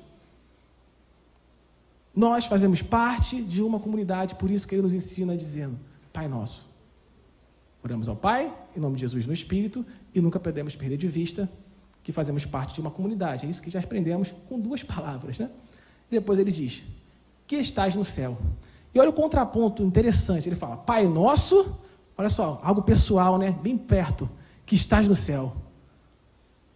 Nós 2.14 2.46
fazemos 2.46 2.82
parte 2.82 3.42
de 3.42 3.62
uma 3.62 3.80
comunidade, 3.80 4.34
por 4.34 4.50
isso 4.50 4.66
que 4.66 4.74
ele 4.74 4.82
nos 4.82 4.94
ensina 4.94 5.36
dizendo: 5.36 5.78
Pai 6.12 6.28
nosso. 6.28 6.70
Oramos 7.82 8.08
ao 8.08 8.14
Pai, 8.14 8.54
em 8.76 8.80
nome 8.80 8.94
de 8.94 9.00
Jesus 9.00 9.26
no 9.26 9.32
Espírito, 9.32 9.84
e 10.14 10.20
nunca 10.20 10.38
podemos 10.38 10.76
perder 10.76 10.96
de 10.96 11.08
vista 11.08 11.50
que 12.02 12.12
fazemos 12.12 12.44
parte 12.44 12.74
de 12.74 12.80
uma 12.80 12.90
comunidade. 12.90 13.46
É 13.46 13.50
isso 13.50 13.62
que 13.62 13.70
já 13.70 13.80
aprendemos 13.80 14.32
com 14.48 14.58
duas 14.58 14.82
palavras. 14.82 15.38
Né? 15.38 15.50
Depois 16.10 16.38
ele 16.38 16.52
diz: 16.52 16.82
Que 17.46 17.56
estás 17.56 17.94
no 17.94 18.04
céu. 18.04 18.36
E 18.94 19.00
olha 19.00 19.10
o 19.10 19.12
contraponto 19.12 19.82
interessante. 19.82 20.48
Ele 20.48 20.56
fala: 20.56 20.76
Pai 20.76 21.06
nosso, 21.06 21.78
olha 22.16 22.28
só, 22.28 22.60
algo 22.62 22.82
pessoal, 22.82 23.38
né? 23.38 23.56
bem 23.62 23.76
perto, 23.76 24.28
que 24.64 24.74
estás 24.74 25.08
no 25.08 25.14
céu. 25.16 25.52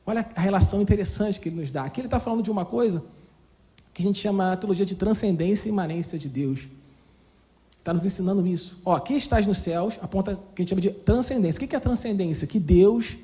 Olha 0.04 0.28
a 0.34 0.40
relação 0.40 0.80
interessante 0.80 1.40
que 1.40 1.48
ele 1.48 1.56
nos 1.56 1.72
dá. 1.72 1.84
Aqui 1.84 2.00
ele 2.00 2.06
está 2.06 2.20
falando 2.20 2.42
de 2.42 2.50
uma 2.50 2.64
coisa 2.64 3.04
que 3.92 4.02
a 4.02 4.06
gente 4.06 4.20
chama 4.20 4.52
a 4.52 4.56
teologia 4.56 4.86
de 4.86 4.94
transcendência 4.94 5.68
e 5.68 5.72
imanência 5.72 6.18
de 6.18 6.28
Deus. 6.28 6.68
Está 7.78 7.92
nos 7.92 8.04
ensinando 8.04 8.46
isso. 8.46 8.80
Ó, 8.84 8.94
aqui 8.94 9.14
estás 9.14 9.46
nos 9.46 9.58
céus, 9.58 9.98
aponta 10.02 10.38
que 10.54 10.60
a 10.60 10.62
gente 10.62 10.70
chama 10.70 10.80
de 10.80 10.90
transcendência. 10.90 11.64
O 11.64 11.68
que 11.68 11.74
é 11.74 11.80
transcendência? 11.80 12.46
Que 12.46 12.60
Deus 12.60 13.16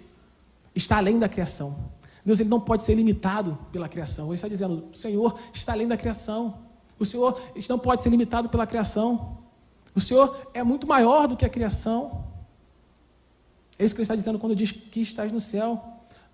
está 0.74 0.96
além 0.96 1.18
da 1.18 1.28
criação. 1.28 1.76
Deus 2.24 2.38
ele 2.40 2.48
não 2.48 2.60
pode 2.60 2.84
ser 2.84 2.94
limitado 2.94 3.58
pela 3.70 3.88
criação. 3.88 4.26
Ele 4.26 4.36
está 4.36 4.48
dizendo, 4.48 4.84
o 4.92 4.96
Senhor 4.96 5.38
está 5.52 5.72
além 5.72 5.88
da 5.88 5.96
criação. 5.96 6.54
O 6.98 7.04
Senhor 7.04 7.40
não 7.68 7.78
pode 7.78 8.02
ser 8.02 8.10
limitado 8.10 8.48
pela 8.48 8.66
criação. 8.66 9.38
O 9.94 10.00
Senhor 10.00 10.50
é 10.54 10.62
muito 10.62 10.86
maior 10.86 11.28
do 11.28 11.36
que 11.36 11.44
a 11.44 11.48
criação. 11.48 12.24
É 13.78 13.84
isso 13.84 13.94
que 13.94 14.00
ele 14.00 14.04
está 14.04 14.14
dizendo 14.14 14.38
quando 14.38 14.56
diz 14.56 14.72
que 14.72 15.00
estás 15.00 15.30
no 15.30 15.40
céu. 15.40 15.82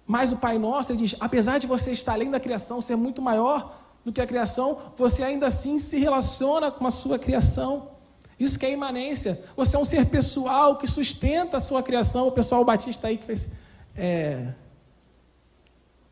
Mas 0.06 0.32
o 0.32 0.36
Pai 0.36 0.58
Nosso, 0.58 0.92
ele 0.92 1.00
diz, 1.00 1.16
apesar 1.20 1.58
de 1.58 1.66
você 1.66 1.92
estar 1.92 2.14
além 2.14 2.30
da 2.30 2.40
criação, 2.40 2.80
ser 2.80 2.96
muito 2.96 3.20
maior, 3.20 3.78
do 4.04 4.12
que 4.12 4.20
a 4.20 4.26
criação, 4.26 4.78
você 4.96 5.22
ainda 5.22 5.46
assim 5.46 5.78
se 5.78 5.98
relaciona 5.98 6.70
com 6.70 6.86
a 6.86 6.90
sua 6.90 7.18
criação. 7.18 7.90
Isso 8.38 8.58
que 8.58 8.64
é 8.64 8.72
imanência. 8.72 9.42
Você 9.56 9.76
é 9.76 9.78
um 9.78 9.84
ser 9.84 10.06
pessoal 10.06 10.78
que 10.78 10.86
sustenta 10.86 11.56
a 11.56 11.60
sua 11.60 11.82
criação. 11.82 12.28
O 12.28 12.32
pessoal 12.32 12.64
batista 12.64 13.08
aí 13.08 13.18
que 13.18 13.24
fez, 13.24 13.52
é, 13.96 14.52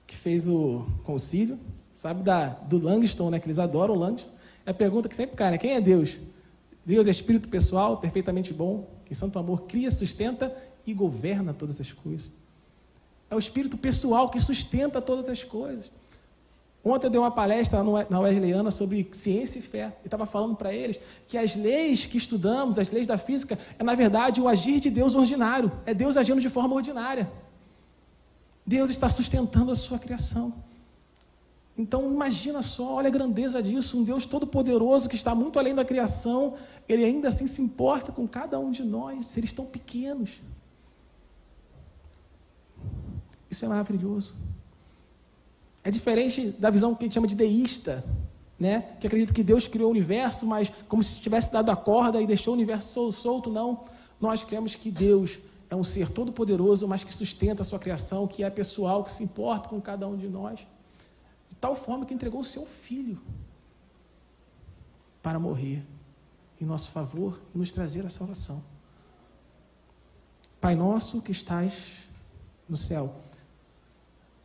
que 0.07 0.17
fez 0.17 0.47
o 0.47 0.85
concílio, 1.05 1.59
sabe 1.93 2.23
da, 2.23 2.49
do 2.49 2.79
Langston, 2.79 3.31
né? 3.31 3.39
Que 3.39 3.47
eles 3.47 3.59
adoram 3.59 3.95
o 3.95 3.99
Langston. 3.99 4.33
É 4.67 4.73
a 4.73 4.75
pergunta 4.75 5.09
que 5.09 5.15
sempre 5.15 5.37
cai, 5.37 5.53
né? 5.53 5.59
Quem 5.59 5.73
é 5.73 5.81
Deus? 5.81 6.19
Deus 6.87 7.09
é 7.09 7.11
espírito 7.11 7.49
pessoal, 7.49 7.97
perfeitamente 7.97 8.55
bom, 8.55 8.89
que 9.05 9.15
santo 9.15 9.41
amor 9.41 9.63
cria, 9.63 9.91
sustenta 9.91 10.57
e 10.87 10.95
governa 10.95 11.53
todas 11.53 11.81
as 11.81 11.91
coisas. 11.91 12.31
É 13.29 13.35
o 13.35 13.39
espírito 13.41 13.77
pessoal 13.77 14.31
que 14.31 14.41
sustenta 14.41 15.03
todas 15.03 15.29
as 15.29 15.43
coisas. 15.43 15.91
Ontem 16.85 17.09
eu 17.09 17.11
dei 17.11 17.19
uma 17.19 17.33
palestra 17.33 17.83
na 18.09 18.21
Wesleyana 18.21 18.71
sobre 18.71 19.11
ciência 19.13 19.59
e 19.59 19.63
fé. 19.63 19.97
E 20.05 20.07
estava 20.07 20.25
falando 20.25 20.55
para 20.55 20.73
eles 20.73 21.01
que 21.27 21.37
as 21.37 21.57
leis 21.57 22.07
que 22.07 22.17
estudamos, 22.17 22.79
as 22.79 22.93
leis 22.93 23.09
da 23.09 23.19
física, 23.19 23.59
é 23.77 23.83
na 23.83 23.97
verdade 23.97 24.41
o 24.41 24.47
agir 24.47 24.79
de 24.79 24.89
Deus 24.89 25.17
ordinário. 25.17 25.73
É 25.85 25.93
Deus 25.93 26.17
agindo 26.17 26.41
de 26.41 26.49
forma 26.49 26.77
ordinária. 26.77 27.29
Deus 28.65 28.91
está 28.91 29.09
sustentando 29.09 29.73
a 29.73 29.75
sua 29.75 29.99
criação. 29.99 30.55
Então 31.79 32.11
imagina 32.11 32.63
só, 32.63 32.95
olha 32.95 33.09
a 33.09 33.11
grandeza 33.11 33.63
disso, 33.63 33.99
um 33.99 34.05
Deus 34.05 34.25
todo-poderoso 34.25 35.09
que 35.09 35.17
está 35.17 35.35
muito 35.35 35.59
além 35.59 35.75
da 35.75 35.85
criação, 35.85 36.55
ele 36.89 37.05
ainda 37.05 37.29
assim 37.29 37.47
se 37.47 37.61
importa 37.61 38.11
com 38.11 38.27
cada 38.27 38.59
um 38.59 38.71
de 38.71 38.83
nós, 38.83 39.27
seres 39.27 39.53
tão 39.53 39.67
pequenos. 39.67 40.41
Isso 43.51 43.65
é 43.65 43.69
maravilhoso. 43.69 44.35
É 45.85 45.91
diferente 45.91 46.49
da 46.59 46.71
visão 46.71 46.95
que 46.95 47.05
a 47.05 47.07
gente 47.07 47.15
chama 47.15 47.27
de 47.27 47.35
deísta, 47.35 48.05
né? 48.59 48.97
que 48.99 49.07
acredita 49.07 49.35
que 49.35 49.43
Deus 49.43 49.69
criou 49.69 49.89
o 49.89 49.91
universo, 49.93 50.47
mas 50.47 50.73
como 50.89 51.03
se 51.03 51.21
tivesse 51.21 51.53
dado 51.53 51.71
a 51.71 51.77
corda 51.77 52.21
e 52.21 52.27
deixou 52.27 52.55
o 52.55 52.57
universo 52.57 53.13
solto. 53.13 53.51
Não. 53.51 53.85
Nós 54.19 54.43
cremos 54.43 54.75
que 54.75 54.91
Deus 54.91 55.39
é 55.69 55.77
um 55.77 55.85
ser 55.85 56.11
todo-poderoso, 56.11 56.89
mas 56.89 57.05
que 57.05 57.13
sustenta 57.13 57.63
a 57.63 57.65
sua 57.65 57.79
criação, 57.79 58.27
que 58.27 58.43
é 58.43 58.49
pessoal, 58.49 59.05
que 59.05 59.13
se 59.13 59.23
importa 59.23 59.69
com 59.69 59.81
cada 59.81 60.09
um 60.09 60.17
de 60.17 60.27
nós. 60.27 60.61
Tal 61.67 61.75
forma 61.75 62.07
que 62.07 62.15
entregou 62.15 62.43
o 62.43 62.45
seu 62.45 62.65
filho 62.65 63.21
para 65.21 65.37
morrer 65.37 65.85
em 66.61 66.65
nosso 66.65 66.93
favor 66.93 67.43
e 67.53 67.59
nos 67.59 67.73
trazer 67.73 68.07
a 68.07 68.09
salvação. 68.09 68.63
Pai 70.61 70.77
nosso 70.77 71.21
que 71.21 71.33
estás 71.33 72.09
no 72.69 72.77
céu. 72.77 73.13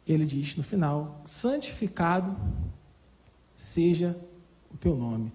Ele 0.07 0.25
diz 0.25 0.57
no 0.57 0.63
final: 0.63 1.21
santificado 1.23 2.35
seja 3.55 4.19
o 4.73 4.77
teu 4.77 4.95
nome. 4.95 5.31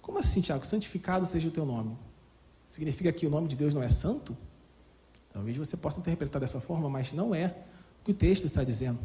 Como 0.00 0.20
assim, 0.20 0.40
Tiago? 0.40 0.64
Santificado 0.64 1.26
seja 1.26 1.48
o 1.48 1.50
teu 1.50 1.66
nome. 1.66 1.98
Significa 2.68 3.12
que 3.12 3.26
o 3.26 3.30
nome 3.30 3.48
de 3.48 3.56
Deus 3.56 3.74
não 3.74 3.82
é 3.82 3.88
santo? 3.88 4.36
Talvez 5.32 5.56
você 5.56 5.76
possa 5.76 5.98
interpretar 5.98 6.40
dessa 6.40 6.60
forma, 6.60 6.88
mas 6.88 7.12
não 7.12 7.34
é 7.34 7.46
o 8.00 8.04
que 8.04 8.12
o 8.12 8.14
texto 8.14 8.44
está 8.44 8.62
dizendo. 8.62 9.00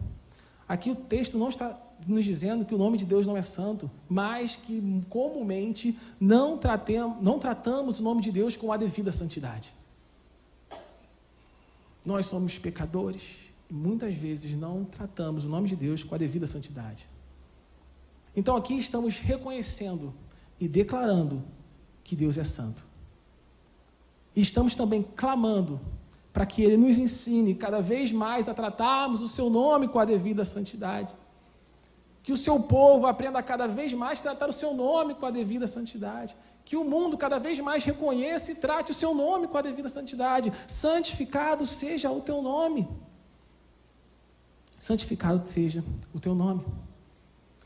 Aqui 0.69 0.91
o 0.91 0.95
texto 0.95 1.35
não 1.35 1.49
está 1.49 1.75
nos 2.07 2.25
dizendo 2.25 2.65
que 2.65 2.73
o 2.73 2.77
nome 2.77 2.97
de 2.97 3.05
Deus 3.05 3.25
não 3.25 3.37
é 3.37 3.41
santo, 3.41 3.89
mas 4.09 4.55
que 4.55 5.03
comumente 5.09 5.97
não, 6.19 6.57
tratemos, 6.57 7.21
não 7.21 7.39
tratamos 7.39 7.99
o 7.99 8.03
nome 8.03 8.21
de 8.21 8.31
Deus 8.31 8.55
com 8.55 8.71
a 8.71 8.77
devida 8.77 9.11
santidade. 9.11 9.73
Nós 12.05 12.25
somos 12.25 12.57
pecadores 12.57 13.51
e 13.69 13.73
muitas 13.73 14.15
vezes 14.15 14.57
não 14.57 14.83
tratamos 14.83 15.45
o 15.45 15.49
nome 15.49 15.69
de 15.69 15.75
Deus 15.75 16.03
com 16.03 16.15
a 16.15 16.17
devida 16.17 16.47
santidade. 16.47 17.07
Então 18.35 18.55
aqui 18.55 18.77
estamos 18.77 19.17
reconhecendo 19.17 20.13
e 20.59 20.67
declarando 20.67 21.43
que 22.03 22.15
Deus 22.15 22.37
é 22.37 22.43
santo. 22.43 22.83
E 24.35 24.41
estamos 24.41 24.75
também 24.75 25.03
clamando 25.03 25.79
para 26.31 26.45
que 26.45 26.61
Ele 26.61 26.77
nos 26.77 26.97
ensine 26.97 27.53
cada 27.55 27.81
vez 27.81 28.11
mais 28.11 28.47
a 28.47 28.53
tratarmos 28.53 29.21
o 29.21 29.27
Seu 29.27 29.49
nome 29.49 29.87
com 29.87 29.99
a 29.99 30.05
devida 30.05 30.45
santidade. 30.45 31.13
Que 32.23 32.31
o 32.31 32.37
Seu 32.37 32.59
povo 32.59 33.07
aprenda 33.07 33.41
cada 33.41 33.67
vez 33.67 33.93
mais 33.93 34.19
a 34.19 34.23
tratar 34.23 34.49
o 34.49 34.53
Seu 34.53 34.73
nome 34.73 35.15
com 35.15 35.25
a 35.25 35.31
devida 35.31 35.67
santidade. 35.67 36.35
Que 36.63 36.75
o 36.77 36.83
mundo 36.83 37.17
cada 37.17 37.39
vez 37.39 37.59
mais 37.59 37.83
reconheça 37.83 38.51
e 38.51 38.55
trate 38.55 38.91
o 38.91 38.93
Seu 38.95 39.13
nome 39.13 39.47
com 39.47 39.57
a 39.57 39.61
devida 39.61 39.89
santidade. 39.89 40.51
Santificado 40.67 41.65
seja 41.65 42.11
o 42.11 42.21
Teu 42.21 42.41
nome. 42.41 42.87
Santificado 44.79 45.49
seja 45.49 45.83
o 46.13 46.19
Teu 46.19 46.35
nome. 46.35 46.65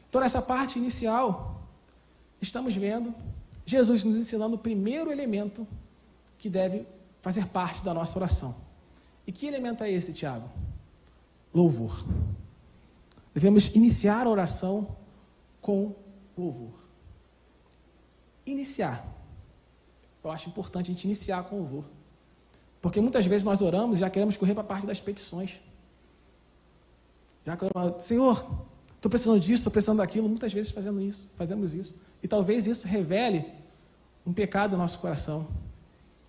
Então, 0.09 0.21
nessa 0.21 0.41
parte 0.41 0.79
inicial, 0.79 1.61
estamos 2.41 2.75
vendo 2.75 3.13
Jesus 3.65 4.03
nos 4.03 4.17
ensinando 4.17 4.55
o 4.55 4.59
primeiro 4.59 5.11
elemento 5.11 5.67
que 6.37 6.49
deve 6.49 6.85
fazer 7.21 7.47
parte 7.47 7.83
da 7.83 7.93
nossa 7.93 8.17
oração. 8.17 8.55
E 9.25 9.31
que 9.31 9.47
elemento 9.47 9.83
é 9.83 9.91
esse, 9.91 10.13
Tiago? 10.13 10.47
Louvor. 11.53 12.05
Devemos 13.35 13.75
iniciar 13.75 14.25
a 14.25 14.29
oração 14.29 14.95
com 15.61 15.93
louvor. 16.37 16.73
Iniciar. 18.45 19.05
Eu 20.23 20.31
acho 20.31 20.47
importante 20.47 20.89
a 20.89 20.93
gente 20.93 21.03
iniciar 21.03 21.43
com 21.43 21.57
louvor. 21.57 21.83
Porque 22.81 23.01
muitas 23.01 23.25
vezes 23.25 23.43
nós 23.43 23.61
oramos 23.61 23.97
e 23.97 23.99
já 23.99 24.09
queremos 24.09 24.37
correr 24.37 24.53
para 24.53 24.63
a 24.63 24.65
parte 24.65 24.87
das 24.87 25.01
petições. 25.01 25.59
Já 27.45 27.57
queremos, 27.57 28.01
Senhor, 28.01 28.37
estou 28.95 29.09
precisando 29.09 29.39
disso, 29.39 29.55
estou 29.55 29.71
precisando 29.71 29.97
daquilo. 29.97 30.29
Muitas 30.29 30.53
vezes 30.53 30.71
fazendo 30.71 31.01
isso, 31.01 31.29
fazemos 31.35 31.73
isso. 31.73 31.99
E 32.23 32.29
talvez 32.29 32.65
isso 32.65 32.87
revele 32.87 33.45
um 34.25 34.31
pecado 34.31 34.71
no 34.71 34.77
nosso 34.77 34.97
coração. 34.99 35.45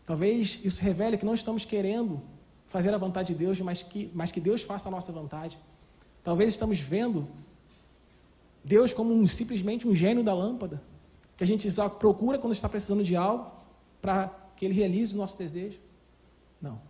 Talvez 0.04 0.60
isso 0.64 0.82
revele 0.82 1.16
que 1.16 1.24
não 1.24 1.34
estamos 1.34 1.64
querendo 1.64 2.20
fazer 2.66 2.92
a 2.92 2.98
vontade 2.98 3.32
de 3.32 3.38
Deus, 3.38 3.60
mas 3.60 3.80
que, 3.82 4.10
mas 4.12 4.32
que 4.32 4.40
Deus 4.40 4.62
faça 4.62 4.88
a 4.88 4.90
nossa 4.90 5.12
vontade. 5.12 5.56
Talvez 6.26 6.50
estamos 6.50 6.80
vendo 6.80 7.28
Deus 8.64 8.92
como 8.92 9.14
um, 9.14 9.28
simplesmente 9.28 9.86
um 9.86 9.94
gênio 9.94 10.24
da 10.24 10.34
lâmpada, 10.34 10.82
que 11.36 11.44
a 11.44 11.46
gente 11.46 11.70
só 11.70 11.88
procura 11.88 12.36
quando 12.36 12.52
está 12.52 12.68
precisando 12.68 13.04
de 13.04 13.14
algo 13.14 13.48
para 14.02 14.36
que 14.56 14.64
Ele 14.64 14.74
realize 14.74 15.14
o 15.14 15.18
nosso 15.18 15.38
desejo. 15.38 15.78
Não. 16.60 16.80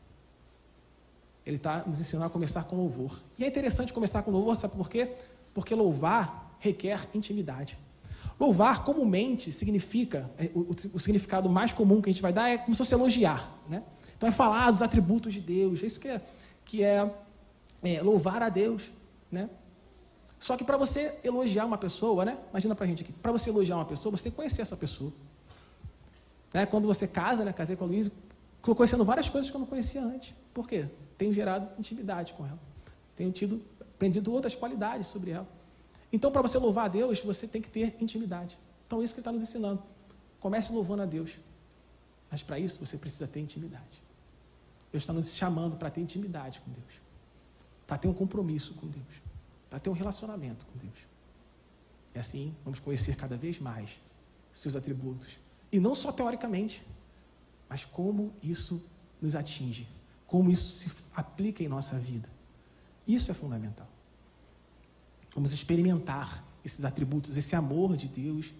Ele 1.44 1.58
está 1.58 1.84
nos 1.86 2.00
ensinando 2.00 2.28
a 2.28 2.30
começar 2.30 2.64
com 2.64 2.76
louvor. 2.76 3.20
E 3.38 3.44
é 3.44 3.46
interessante 3.46 3.92
começar 3.92 4.22
com 4.22 4.30
louvor, 4.30 4.56
sabe 4.56 4.74
por 4.74 4.88
quê? 4.88 5.12
Porque 5.52 5.74
louvar 5.74 6.56
requer 6.58 7.06
intimidade. 7.12 7.76
Louvar 8.40 8.86
comumente 8.86 9.52
significa, 9.52 10.30
é, 10.38 10.50
o, 10.54 10.70
o, 10.94 10.98
significado 10.98 11.50
mais 11.50 11.74
comum 11.74 12.00
que 12.00 12.08
a 12.08 12.12
gente 12.14 12.22
vai 12.22 12.32
dar 12.32 12.48
é 12.48 12.56
como 12.56 12.74
se 12.74 12.78
fosse 12.78 12.94
elogiar. 12.94 13.54
Né? 13.68 13.82
Então 14.16 14.30
é 14.30 14.32
falar 14.32 14.70
dos 14.70 14.80
atributos 14.80 15.34
de 15.34 15.42
Deus, 15.42 15.82
é 15.82 15.86
isso 15.86 16.00
que 16.00 16.08
é, 16.08 16.22
que 16.64 16.82
é, 16.82 17.14
é 17.82 18.00
louvar 18.00 18.42
a 18.42 18.48
Deus. 18.48 18.96
Né? 19.36 19.50
Só 20.38 20.56
que 20.56 20.64
para 20.64 20.76
você 20.76 21.18
elogiar 21.22 21.66
uma 21.66 21.78
pessoa, 21.78 22.24
né? 22.24 22.38
imagina 22.50 22.74
para 22.74 22.84
a 22.84 22.88
gente 22.88 23.02
aqui, 23.02 23.12
para 23.12 23.32
você 23.32 23.50
elogiar 23.50 23.76
uma 23.76 23.84
pessoa, 23.84 24.16
você 24.16 24.24
tem 24.24 24.32
que 24.32 24.36
conhecer 24.36 24.62
essa 24.62 24.76
pessoa. 24.76 25.12
Né? 26.52 26.64
Quando 26.64 26.86
você 26.86 27.06
casa, 27.06 27.44
né? 27.44 27.52
casei 27.52 27.76
com 27.76 27.84
a 27.84 27.86
Luísa, 27.86 28.10
conhecendo 28.62 29.04
várias 29.04 29.28
coisas 29.28 29.50
que 29.50 29.56
eu 29.56 29.60
não 29.60 29.66
conhecia 29.66 30.02
antes. 30.02 30.34
Por 30.52 30.66
quê? 30.66 30.86
Tenho 31.18 31.32
gerado 31.32 31.68
intimidade 31.78 32.32
com 32.32 32.46
ela. 32.46 32.58
Tenho 33.14 33.30
tido, 33.30 33.62
aprendido 33.80 34.32
outras 34.32 34.54
qualidades 34.54 35.06
sobre 35.06 35.30
ela. 35.30 35.48
Então, 36.12 36.30
para 36.30 36.42
você 36.42 36.58
louvar 36.58 36.86
a 36.86 36.88
Deus, 36.88 37.20
você 37.20 37.46
tem 37.46 37.60
que 37.60 37.68
ter 37.68 37.96
intimidade. 38.00 38.58
Então, 38.86 39.02
isso 39.02 39.12
que 39.12 39.20
ele 39.20 39.22
está 39.22 39.32
nos 39.32 39.42
ensinando. 39.42 39.82
Comece 40.40 40.72
louvando 40.72 41.02
a 41.02 41.06
Deus. 41.06 41.32
Mas 42.30 42.42
para 42.42 42.58
isso, 42.58 42.84
você 42.84 42.96
precisa 42.96 43.26
ter 43.26 43.40
intimidade. 43.40 44.02
Deus 44.90 45.02
está 45.02 45.12
nos 45.12 45.34
chamando 45.36 45.76
para 45.76 45.90
ter 45.90 46.00
intimidade 46.00 46.60
com 46.60 46.70
Deus. 46.70 47.00
Para 47.86 47.98
ter 47.98 48.08
um 48.08 48.14
compromisso 48.14 48.74
com 48.74 48.86
Deus. 48.86 49.25
Para 49.68 49.78
ter 49.78 49.90
um 49.90 49.94
relacionamento 49.94 50.64
com 50.66 50.78
Deus. 50.78 50.98
E 52.14 52.18
assim, 52.18 52.54
vamos 52.64 52.80
conhecer 52.80 53.16
cada 53.16 53.36
vez 53.36 53.58
mais 53.58 54.00
seus 54.52 54.74
atributos. 54.74 55.38
E 55.70 55.78
não 55.78 55.94
só 55.94 56.10
teoricamente, 56.12 56.82
mas 57.68 57.84
como 57.84 58.32
isso 58.42 58.88
nos 59.20 59.34
atinge. 59.34 59.86
Como 60.26 60.50
isso 60.50 60.72
se 60.72 60.90
aplica 61.14 61.62
em 61.62 61.68
nossa 61.68 61.98
vida. 61.98 62.28
Isso 63.06 63.30
é 63.30 63.34
fundamental. 63.34 63.86
Vamos 65.34 65.52
experimentar 65.52 66.42
esses 66.64 66.84
atributos, 66.84 67.36
esse 67.36 67.54
amor 67.54 67.96
de 67.96 68.08
Deus, 68.08 68.52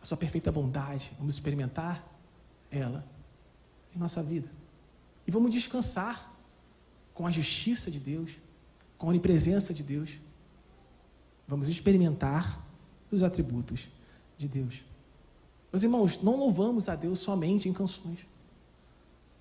a 0.00 0.04
sua 0.04 0.16
perfeita 0.16 0.50
bondade. 0.50 1.12
Vamos 1.18 1.34
experimentar 1.34 2.06
ela 2.70 3.04
em 3.94 3.98
nossa 3.98 4.22
vida. 4.22 4.48
E 5.26 5.30
vamos 5.30 5.50
descansar 5.50 6.32
com 7.12 7.26
a 7.26 7.30
justiça 7.30 7.90
de 7.90 8.00
Deus, 8.00 8.30
com 9.02 9.08
a 9.08 9.10
onipresença 9.10 9.74
de 9.74 9.82
Deus. 9.82 10.10
Vamos 11.48 11.66
experimentar 11.66 12.64
os 13.10 13.24
atributos 13.24 13.88
de 14.38 14.46
Deus. 14.46 14.84
Meus 15.72 15.82
irmãos, 15.82 16.22
não 16.22 16.36
louvamos 16.36 16.88
a 16.88 16.94
Deus 16.94 17.18
somente 17.18 17.68
em 17.68 17.72
canções. 17.72 18.20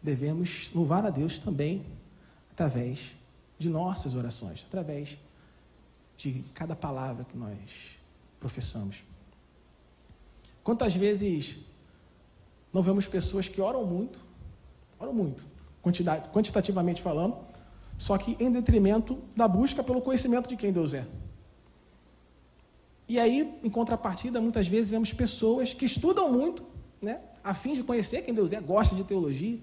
Devemos 0.02 0.72
louvar 0.74 1.06
a 1.06 1.12
Deus 1.12 1.38
também 1.38 1.86
através 2.52 3.12
de 3.60 3.70
nossas 3.70 4.16
orações, 4.16 4.66
através 4.68 5.16
de 6.18 6.44
cada 6.56 6.76
palavra 6.76 7.24
que 7.24 7.38
nós 7.38 8.00
professamos. 8.40 9.04
Quantas 10.64 10.96
vezes 10.96 11.58
não 12.74 12.82
vemos 12.82 13.08
pessoas 13.08 13.48
que 13.48 13.62
oram 13.62 13.86
muito, 13.86 14.20
oram 15.00 15.14
muito, 15.14 15.46
quantitativamente 16.34 17.00
falando, 17.00 17.38
só 18.02 18.18
que 18.18 18.36
em 18.40 18.52
detrimento 18.52 19.20
da 19.36 19.48
busca 19.48 19.84
pelo 19.84 20.02
conhecimento 20.02 20.50
de 20.50 20.58
quem 20.58 20.74
Deus 20.74 20.96
é. 20.96 21.06
E 23.08 23.20
aí, 23.20 23.60
em 23.64 23.70
contrapartida, 23.70 24.42
muitas 24.42 24.66
vezes 24.66 24.90
vemos 24.90 25.14
pessoas 25.14 25.72
que 25.72 25.86
estudam 25.86 26.32
muito, 26.32 26.64
né, 27.00 27.22
a 27.44 27.54
fim 27.54 27.76
de 27.76 27.84
conhecer 27.84 28.24
quem 28.24 28.34
Deus 28.34 28.54
é, 28.54 28.60
gostam 28.60 28.98
de 28.98 29.04
teologia, 29.04 29.60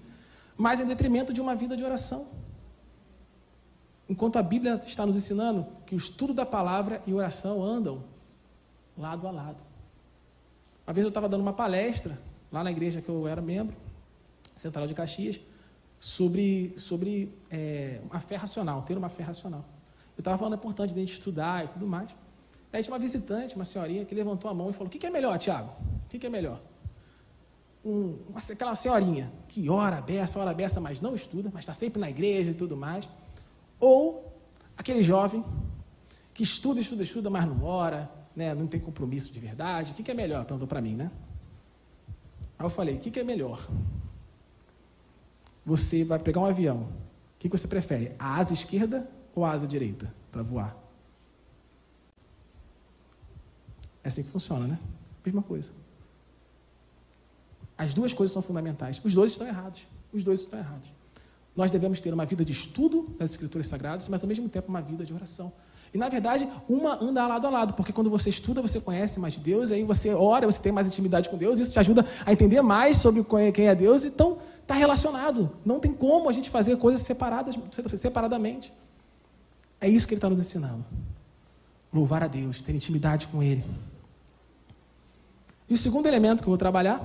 mas 0.55 0.79
em 0.79 0.85
detrimento 0.85 1.33
de 1.33 1.41
uma 1.41 1.53
vida 1.53 1.75
de 1.75 1.83
oração. 1.83 2.27
Enquanto 4.07 4.39
a 4.39 4.41
Bíblia 4.41 4.79
está 4.87 5.05
nos 5.05 5.17
ensinando 5.17 5.67
que 5.85 5.93
o 5.93 5.97
estudo 5.97 6.33
da 6.33 6.45
palavra 6.45 7.03
e 7.05 7.13
oração 7.13 7.61
andam 7.61 8.05
lado 8.97 9.27
a 9.27 9.31
lado. 9.31 9.57
Uma 10.87 10.93
vez 10.93 11.03
eu 11.03 11.09
estava 11.09 11.27
dando 11.27 11.41
uma 11.41 11.51
palestra 11.51 12.17
lá 12.49 12.63
na 12.63 12.71
igreja 12.71 13.01
que 13.01 13.09
eu 13.09 13.27
era 13.27 13.41
membro, 13.41 13.75
Central 14.55 14.87
de 14.87 14.93
Caxias, 14.93 15.41
sobre, 15.99 16.73
sobre 16.77 17.33
é, 17.51 17.99
uma 18.09 18.21
fé 18.21 18.35
racional, 18.35 18.81
ter 18.83 18.97
uma 18.97 19.09
fé 19.09 19.23
racional. 19.23 19.65
Eu 20.15 20.21
estava 20.21 20.37
falando 20.37 20.53
a 20.53 20.55
importância 20.55 20.93
de 20.93 20.99
a 20.99 21.05
gente 21.05 21.13
estudar 21.13 21.65
e 21.65 21.67
tudo 21.67 21.87
mais. 21.87 22.09
Aí 22.71 22.83
tinha 22.83 22.93
uma 22.93 22.99
visitante, 22.99 23.55
uma 23.55 23.65
senhorinha, 23.65 24.05
que 24.05 24.13
levantou 24.13 24.49
a 24.49 24.53
mão 24.53 24.69
e 24.69 24.73
falou: 24.73 24.87
O 24.87 24.89
que, 24.89 24.99
que 24.99 25.07
é 25.07 25.09
melhor, 25.09 25.37
Tiago? 25.37 25.71
O 26.05 26.09
que, 26.09 26.19
que 26.19 26.27
é 26.27 26.29
melhor? 26.29 26.61
Um, 27.83 28.17
uma, 28.29 28.39
aquela 28.39 28.75
senhorinha 28.75 29.31
que 29.47 29.69
ora, 29.69 30.01
beça, 30.01 30.39
ora, 30.39 30.53
beça, 30.53 30.79
mas 30.79 31.01
não 31.01 31.15
estuda, 31.15 31.49
mas 31.53 31.61
está 31.61 31.73
sempre 31.73 31.99
na 31.99 32.09
igreja 32.09 32.51
e 32.51 32.53
tudo 32.53 32.77
mais. 32.77 33.07
Ou 33.79 34.31
aquele 34.77 35.01
jovem 35.01 35.43
que 36.33 36.43
estuda, 36.43 36.79
estuda, 36.79 37.03
estuda, 37.03 37.29
mas 37.29 37.45
não 37.45 37.63
ora, 37.63 38.09
né, 38.35 38.53
não 38.53 38.67
tem 38.67 38.79
compromisso 38.79 39.33
de 39.33 39.39
verdade. 39.39 39.91
O 39.91 39.95
que, 39.95 40.03
que 40.03 40.11
é 40.11 40.13
melhor? 40.13 40.45
Perguntou 40.45 40.67
para 40.67 40.81
mim, 40.81 40.95
né? 40.95 41.09
Aí 42.57 42.65
eu 42.65 42.69
falei: 42.69 42.95
o 42.95 42.99
que, 42.99 43.09
que 43.09 43.19
é 43.19 43.23
melhor? 43.23 43.65
Você 45.69 46.03
vai 46.03 46.17
pegar 46.17 46.39
um 46.39 46.45
avião. 46.45 46.77
O 46.77 46.87
que, 47.37 47.47
você 47.47 47.67
prefere? 47.67 48.11
A 48.17 48.37
asa 48.37 48.55
esquerda 48.55 49.07
ou 49.35 49.45
a 49.45 49.51
asa 49.51 49.67
direita 49.67 50.11
para 50.31 50.41
voar? 50.41 50.75
É 54.03 54.07
assim 54.07 54.23
que 54.23 54.31
funciona, 54.31 54.65
né? 54.65 54.79
Mesma 55.23 55.43
coisa. 55.43 55.69
As 57.77 57.93
duas 57.93 58.13
coisas 58.13 58.33
são 58.33 58.41
fundamentais. 58.41 58.99
Os 59.03 59.13
dois 59.13 59.33
estão 59.33 59.45
errados. 59.45 59.81
Os 60.11 60.23
dois 60.23 60.39
estão 60.39 60.57
errados. 60.57 60.89
Nós 61.55 61.69
devemos 61.69 62.01
ter 62.01 62.11
uma 62.11 62.25
vida 62.25 62.43
de 62.43 62.51
estudo 62.51 63.15
das 63.19 63.29
Escrituras 63.29 63.67
Sagradas, 63.67 64.07
mas 64.07 64.23
ao 64.23 64.27
mesmo 64.27 64.49
tempo 64.49 64.69
uma 64.69 64.81
vida 64.81 65.05
de 65.05 65.13
oração. 65.13 65.53
E 65.93 65.99
na 65.99 66.09
verdade, 66.09 66.49
uma 66.67 66.95
anda 66.99 67.27
lado 67.27 67.45
a 67.45 67.49
lado, 67.51 67.73
porque 67.75 67.93
quando 67.93 68.09
você 68.09 68.31
estuda, 68.31 68.59
você 68.59 68.81
conhece 68.81 69.19
mais 69.19 69.37
Deus, 69.37 69.69
aí 69.69 69.83
você 69.83 70.09
ora, 70.15 70.47
você 70.47 70.61
tem 70.61 70.71
mais 70.71 70.87
intimidade 70.87 71.29
com 71.29 71.37
Deus, 71.37 71.59
isso 71.59 71.73
te 71.73 71.79
ajuda 71.79 72.03
a 72.25 72.33
entender 72.33 72.61
mais 72.63 72.97
sobre 72.97 73.23
quem 73.53 73.67
é 73.67 73.75
Deus, 73.75 74.03
então 74.03 74.39
está 74.69 74.75
relacionado. 74.75 75.51
Não 75.65 75.79
tem 75.79 75.91
como 75.91 76.29
a 76.29 76.33
gente 76.33 76.51
fazer 76.51 76.77
coisas 76.77 77.01
separadas, 77.01 77.55
separadamente. 77.97 78.71
É 79.81 79.89
isso 79.89 80.05
que 80.05 80.13
ele 80.13 80.19
está 80.19 80.29
nos 80.29 80.39
ensinando. 80.39 80.85
Louvar 81.91 82.21
a 82.21 82.27
Deus, 82.27 82.61
ter 82.61 82.75
intimidade 82.75 83.25
com 83.27 83.41
Ele. 83.41 83.65
E 85.67 85.73
o 85.73 85.77
segundo 85.77 86.05
elemento 86.05 86.43
que 86.43 86.43
eu 86.43 86.51
vou 86.51 86.57
trabalhar, 86.57 87.01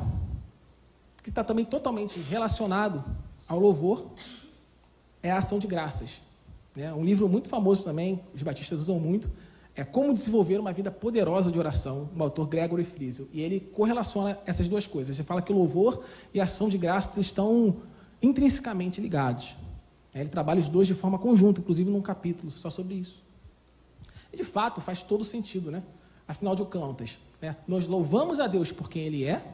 que 1.23 1.31
está 1.31 1.43
também 1.43 1.65
totalmente 1.65 2.21
relacionado 2.21 3.03
ao 3.49 3.59
louvor, 3.59 4.11
é 5.23 5.31
a 5.31 5.39
ação 5.39 5.59
de 5.59 5.67
graças. 5.67 6.21
Né? 6.77 6.93
Um 6.93 7.05
livro 7.05 7.27
muito 7.31 7.49
famoso 7.49 7.83
também, 7.83 8.21
os 8.35 8.43
batistas 8.43 8.79
usam 8.79 9.01
muito, 9.01 9.31
é 9.77 9.83
Como 9.83 10.15
Desenvolver 10.15 10.61
uma 10.61 10.73
Vida 10.73 10.91
Poderosa 10.91 11.51
de 11.51 11.59
Oração, 11.59 12.09
do 12.15 12.23
autor 12.23 12.47
Gregory 12.47 12.85
Friesel. 12.85 13.27
E 13.33 13.41
ele 13.41 13.59
correlaciona 13.59 14.39
essas 14.47 14.69
duas 14.69 14.87
coisas. 14.87 15.17
Ele 15.17 15.27
fala 15.27 15.43
que 15.43 15.53
o 15.53 15.57
louvor 15.57 16.05
e 16.33 16.41
a 16.41 16.45
ação 16.45 16.69
de 16.69 16.79
graças 16.79 17.17
estão 17.17 17.83
intrinsecamente 18.23 19.01
ligados. 19.01 19.55
Ele 20.15 20.29
trabalha 20.29 20.61
os 20.61 20.69
dois 20.69 20.87
de 20.87 20.95
forma 20.95 21.19
conjunta, 21.19 21.61
inclusive 21.61 21.91
num 21.91 22.01
capítulo 22.01 22.51
só 22.53 22.71
sobre 22.71 22.95
isso. 22.95 23.21
E 24.33 24.37
de 24.37 24.45
fato 24.45 24.81
faz 24.81 25.03
todo 25.03 25.25
sentido, 25.25 25.71
né? 25.71 25.83
Afinal 26.27 26.55
de 26.55 26.65
contas, 26.65 27.19
né? 27.43 27.57
nós 27.67 27.87
louvamos 27.87 28.41
a 28.41 28.47
Deus 28.47 28.73
por 28.73 28.89
quem 28.89 29.03
Ele 29.03 29.25
é 29.25 29.45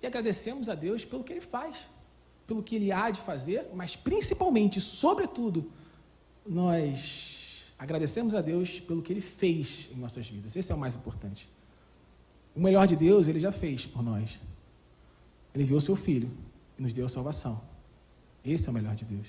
e 0.00 0.06
agradecemos 0.06 0.68
a 0.68 0.74
Deus 0.74 1.04
pelo 1.04 1.24
que 1.24 1.32
Ele 1.32 1.40
faz, 1.40 1.78
pelo 2.46 2.62
que 2.62 2.76
Ele 2.76 2.92
há 2.92 3.10
de 3.10 3.20
fazer, 3.20 3.70
mas 3.74 3.96
principalmente, 3.96 4.80
sobretudo, 4.80 5.72
nós 6.46 7.33
agradecemos 7.84 8.34
a 8.34 8.40
Deus 8.40 8.80
pelo 8.80 9.02
que 9.02 9.12
Ele 9.12 9.20
fez 9.20 9.90
em 9.92 9.98
nossas 9.98 10.26
vidas. 10.26 10.56
Esse 10.56 10.72
é 10.72 10.74
o 10.74 10.78
mais 10.78 10.94
importante. 10.94 11.48
O 12.56 12.60
melhor 12.60 12.86
de 12.86 12.96
Deus, 12.96 13.28
Ele 13.28 13.38
já 13.38 13.52
fez 13.52 13.86
por 13.86 14.02
nós. 14.02 14.40
Ele 15.54 15.64
enviou 15.64 15.80
seu 15.80 15.94
Filho 15.94 16.30
e 16.78 16.82
nos 16.82 16.92
deu 16.92 17.06
a 17.06 17.08
salvação. 17.08 17.60
Esse 18.44 18.66
é 18.68 18.70
o 18.70 18.74
melhor 18.74 18.94
de 18.94 19.04
Deus. 19.04 19.26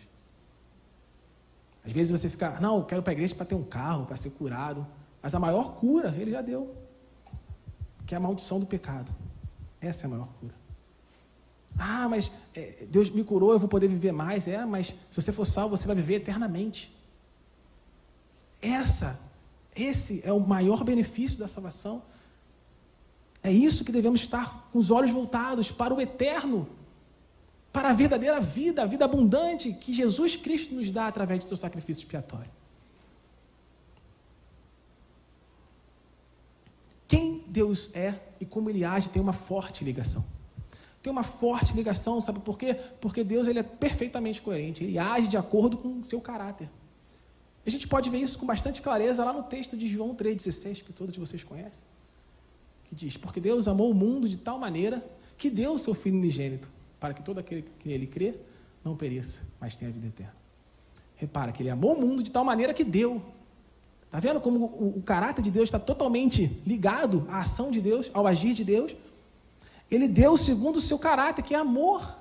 Às 1.86 1.92
vezes 1.92 2.12
você 2.12 2.30
fica, 2.30 2.60
não, 2.60 2.78
eu 2.78 2.86
quero 2.86 3.04
para 3.04 3.12
a 3.12 3.14
igreja 3.14 3.36
para 3.36 3.46
ter 3.46 3.56
um 3.56 3.64
carro, 3.64 4.06
para 4.06 4.18
ser 4.18 4.32
curado. 4.32 4.88
Mas 5.22 5.36
a 5.36 5.40
maior 5.40 5.76
cura 5.76 6.16
Ele 6.18 6.32
já 6.32 6.42
deu, 6.42 6.74
que 8.06 8.16
é 8.16 8.18
a 8.18 8.22
maldição 8.22 8.60
do 8.60 8.66
pecado. 8.66 9.14
Essa 9.82 10.06
é 10.06 10.08
a 10.08 10.10
maior 10.10 10.30
cura. 10.40 10.56
Ah, 11.78 12.08
mas 12.08 12.32
é, 12.56 12.86
Deus 12.90 13.10
me 13.10 13.24
curou, 13.24 13.52
eu 13.52 13.60
vou 13.60 13.68
poder 13.68 13.90
viver 13.90 14.14
mais. 14.14 14.48
É, 14.48 14.66
mas 14.66 14.96
se 15.12 15.22
você 15.22 15.34
for 15.34 15.44
salvo, 15.44 15.76
você 15.76 15.86
vai 15.86 15.96
viver 15.96 16.16
eternamente. 16.16 16.95
Essa, 18.66 19.20
esse 19.76 20.22
é 20.26 20.34
o 20.34 20.40
maior 20.40 20.84
benefício 20.84 21.38
da 21.38 21.48
salvação. 21.48 22.02
É 23.44 23.52
isso 23.52 23.86
que 23.86 23.92
devemos 23.92 24.22
estar 24.22 24.70
com 24.72 24.80
os 24.80 24.90
olhos 24.90 25.12
voltados 25.12 25.70
para 25.70 25.94
o 25.94 26.02
eterno, 26.02 26.68
para 27.72 27.92
a 27.92 27.94
verdadeira 27.94 28.40
vida, 28.40 28.82
a 28.82 28.86
vida 28.88 29.06
abundante 29.06 29.72
que 29.72 29.94
Jesus 29.94 30.36
Cristo 30.36 30.74
nos 30.74 30.90
dá 30.90 31.08
através 31.08 31.42
de 31.42 31.48
seu 31.48 31.58
sacrifício 31.58 32.02
expiatório. 32.02 32.50
Quem 37.08 37.44
Deus 37.46 37.94
é 37.94 38.20
e 38.40 38.46
como 38.46 38.68
ele 38.70 38.84
age 38.84 39.12
tem 39.12 39.22
uma 39.22 39.34
forte 39.34 39.84
ligação. 39.84 40.26
Tem 41.04 41.12
uma 41.12 41.24
forte 41.24 41.72
ligação, 41.76 42.20
sabe 42.20 42.40
por 42.40 42.58
quê? 42.58 42.74
Porque 43.00 43.24
Deus 43.24 43.46
ele 43.48 43.60
é 43.60 43.64
perfeitamente 43.64 44.42
coerente, 44.42 44.84
ele 44.84 44.98
age 44.98 45.28
de 45.28 45.38
acordo 45.38 45.78
com 45.78 46.00
o 46.00 46.04
seu 46.04 46.20
caráter. 46.20 46.68
A 47.66 47.70
gente 47.70 47.88
pode 47.88 48.10
ver 48.10 48.20
isso 48.20 48.38
com 48.38 48.46
bastante 48.46 48.82
clareza 48.82 49.26
lá 49.26 49.34
no 49.34 49.44
texto 49.44 49.76
de 49.76 49.88
João 49.88 50.14
3,16, 50.16 50.84
que 50.84 50.94
todos 50.94 51.18
vocês 51.18 51.44
conhecem, 51.44 51.84
que 52.86 52.94
diz: 52.94 53.18
Porque 53.18 53.40
Deus 53.40 53.68
amou 53.68 53.90
o 53.90 53.94
mundo 53.94 54.30
de 54.30 54.38
tal 54.38 54.60
maneira 54.60 55.04
que 55.38 55.50
deu 55.50 55.74
o 55.74 55.80
seu 55.80 55.94
Filho 55.94 56.18
unigênito, 56.18 56.70
para 57.00 57.14
que 57.14 57.24
todo 57.24 57.40
aquele 57.40 57.64
que 57.80 57.90
nele 57.90 58.06
crê 58.06 58.36
não 58.84 58.96
pereça, 58.96 59.40
mas 59.60 59.76
tenha 59.76 59.90
a 59.90 59.94
vida 59.94 60.08
eterna. 60.08 60.36
Repara 61.16 61.52
que 61.52 61.64
ele 61.64 61.72
amou 61.72 61.96
o 61.96 62.00
mundo 62.00 62.22
de 62.22 62.30
tal 62.30 62.46
maneira 62.46 62.74
que 62.74 62.84
deu. 62.84 63.22
Está 64.06 64.20
vendo 64.20 64.40
como 64.40 64.66
o, 64.66 65.00
o 65.00 65.02
caráter 65.02 65.42
de 65.42 65.50
Deus 65.50 65.68
está 65.68 65.80
totalmente 65.80 66.62
ligado 66.66 67.26
à 67.30 67.42
ação 67.42 67.72
de 67.72 67.82
Deus, 67.82 68.12
ao 68.14 68.28
agir 68.28 68.54
de 68.54 68.64
Deus? 68.64 68.96
Ele 69.90 70.08
deu 70.08 70.38
segundo 70.38 70.76
o 70.78 70.82
seu 70.82 71.00
caráter, 71.00 71.44
que 71.44 71.56
é 71.56 71.58
amor. 71.58 72.16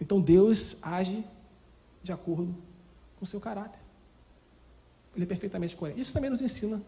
Então 0.00 0.20
Deus 0.20 0.78
age 0.82 1.24
de 2.02 2.12
acordo 2.12 2.54
com 3.24 3.30
seu 3.30 3.40
caráter. 3.40 3.80
Ele 5.16 5.24
é 5.24 5.26
perfeitamente 5.26 5.74
coerente. 5.74 6.00
Isso 6.00 6.12
também 6.12 6.28
nos 6.28 6.42
ensina 6.42 6.82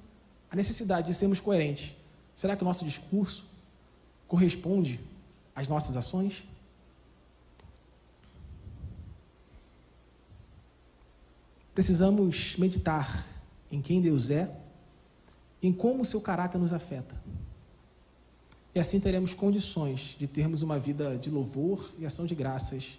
a 0.50 0.54
necessidade 0.54 1.06
de 1.06 1.14
sermos 1.14 1.40
coerentes. 1.40 1.96
Será 2.36 2.54
que 2.54 2.62
o 2.62 2.64
nosso 2.64 2.84
discurso 2.84 3.48
corresponde 4.28 5.00
às 5.54 5.66
nossas 5.66 5.96
ações? 5.96 6.44
Precisamos 11.74 12.56
meditar 12.56 13.26
em 13.70 13.80
quem 13.80 14.02
Deus 14.02 14.30
é, 14.30 14.54
em 15.62 15.72
como 15.72 16.02
o 16.02 16.04
seu 16.04 16.20
caráter 16.20 16.58
nos 16.58 16.72
afeta. 16.72 17.14
E 18.74 18.78
assim 18.78 19.00
teremos 19.00 19.32
condições 19.32 20.16
de 20.18 20.26
termos 20.26 20.60
uma 20.60 20.78
vida 20.78 21.16
de 21.16 21.30
louvor 21.30 21.90
e 21.98 22.04
ação 22.04 22.26
de 22.26 22.34
graças 22.34 22.98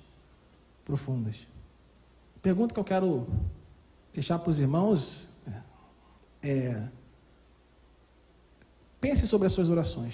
profundas. 0.84 1.46
Pergunta 2.42 2.74
que 2.74 2.80
eu 2.80 2.84
quero 2.84 3.28
deixar 4.14 4.38
para 4.40 4.50
os 4.50 4.60
irmãos 4.60 5.30
é: 6.42 6.88
pense 9.02 9.28
sobre 9.28 9.48
as 9.48 9.52
suas 9.52 9.70
orações. 9.70 10.14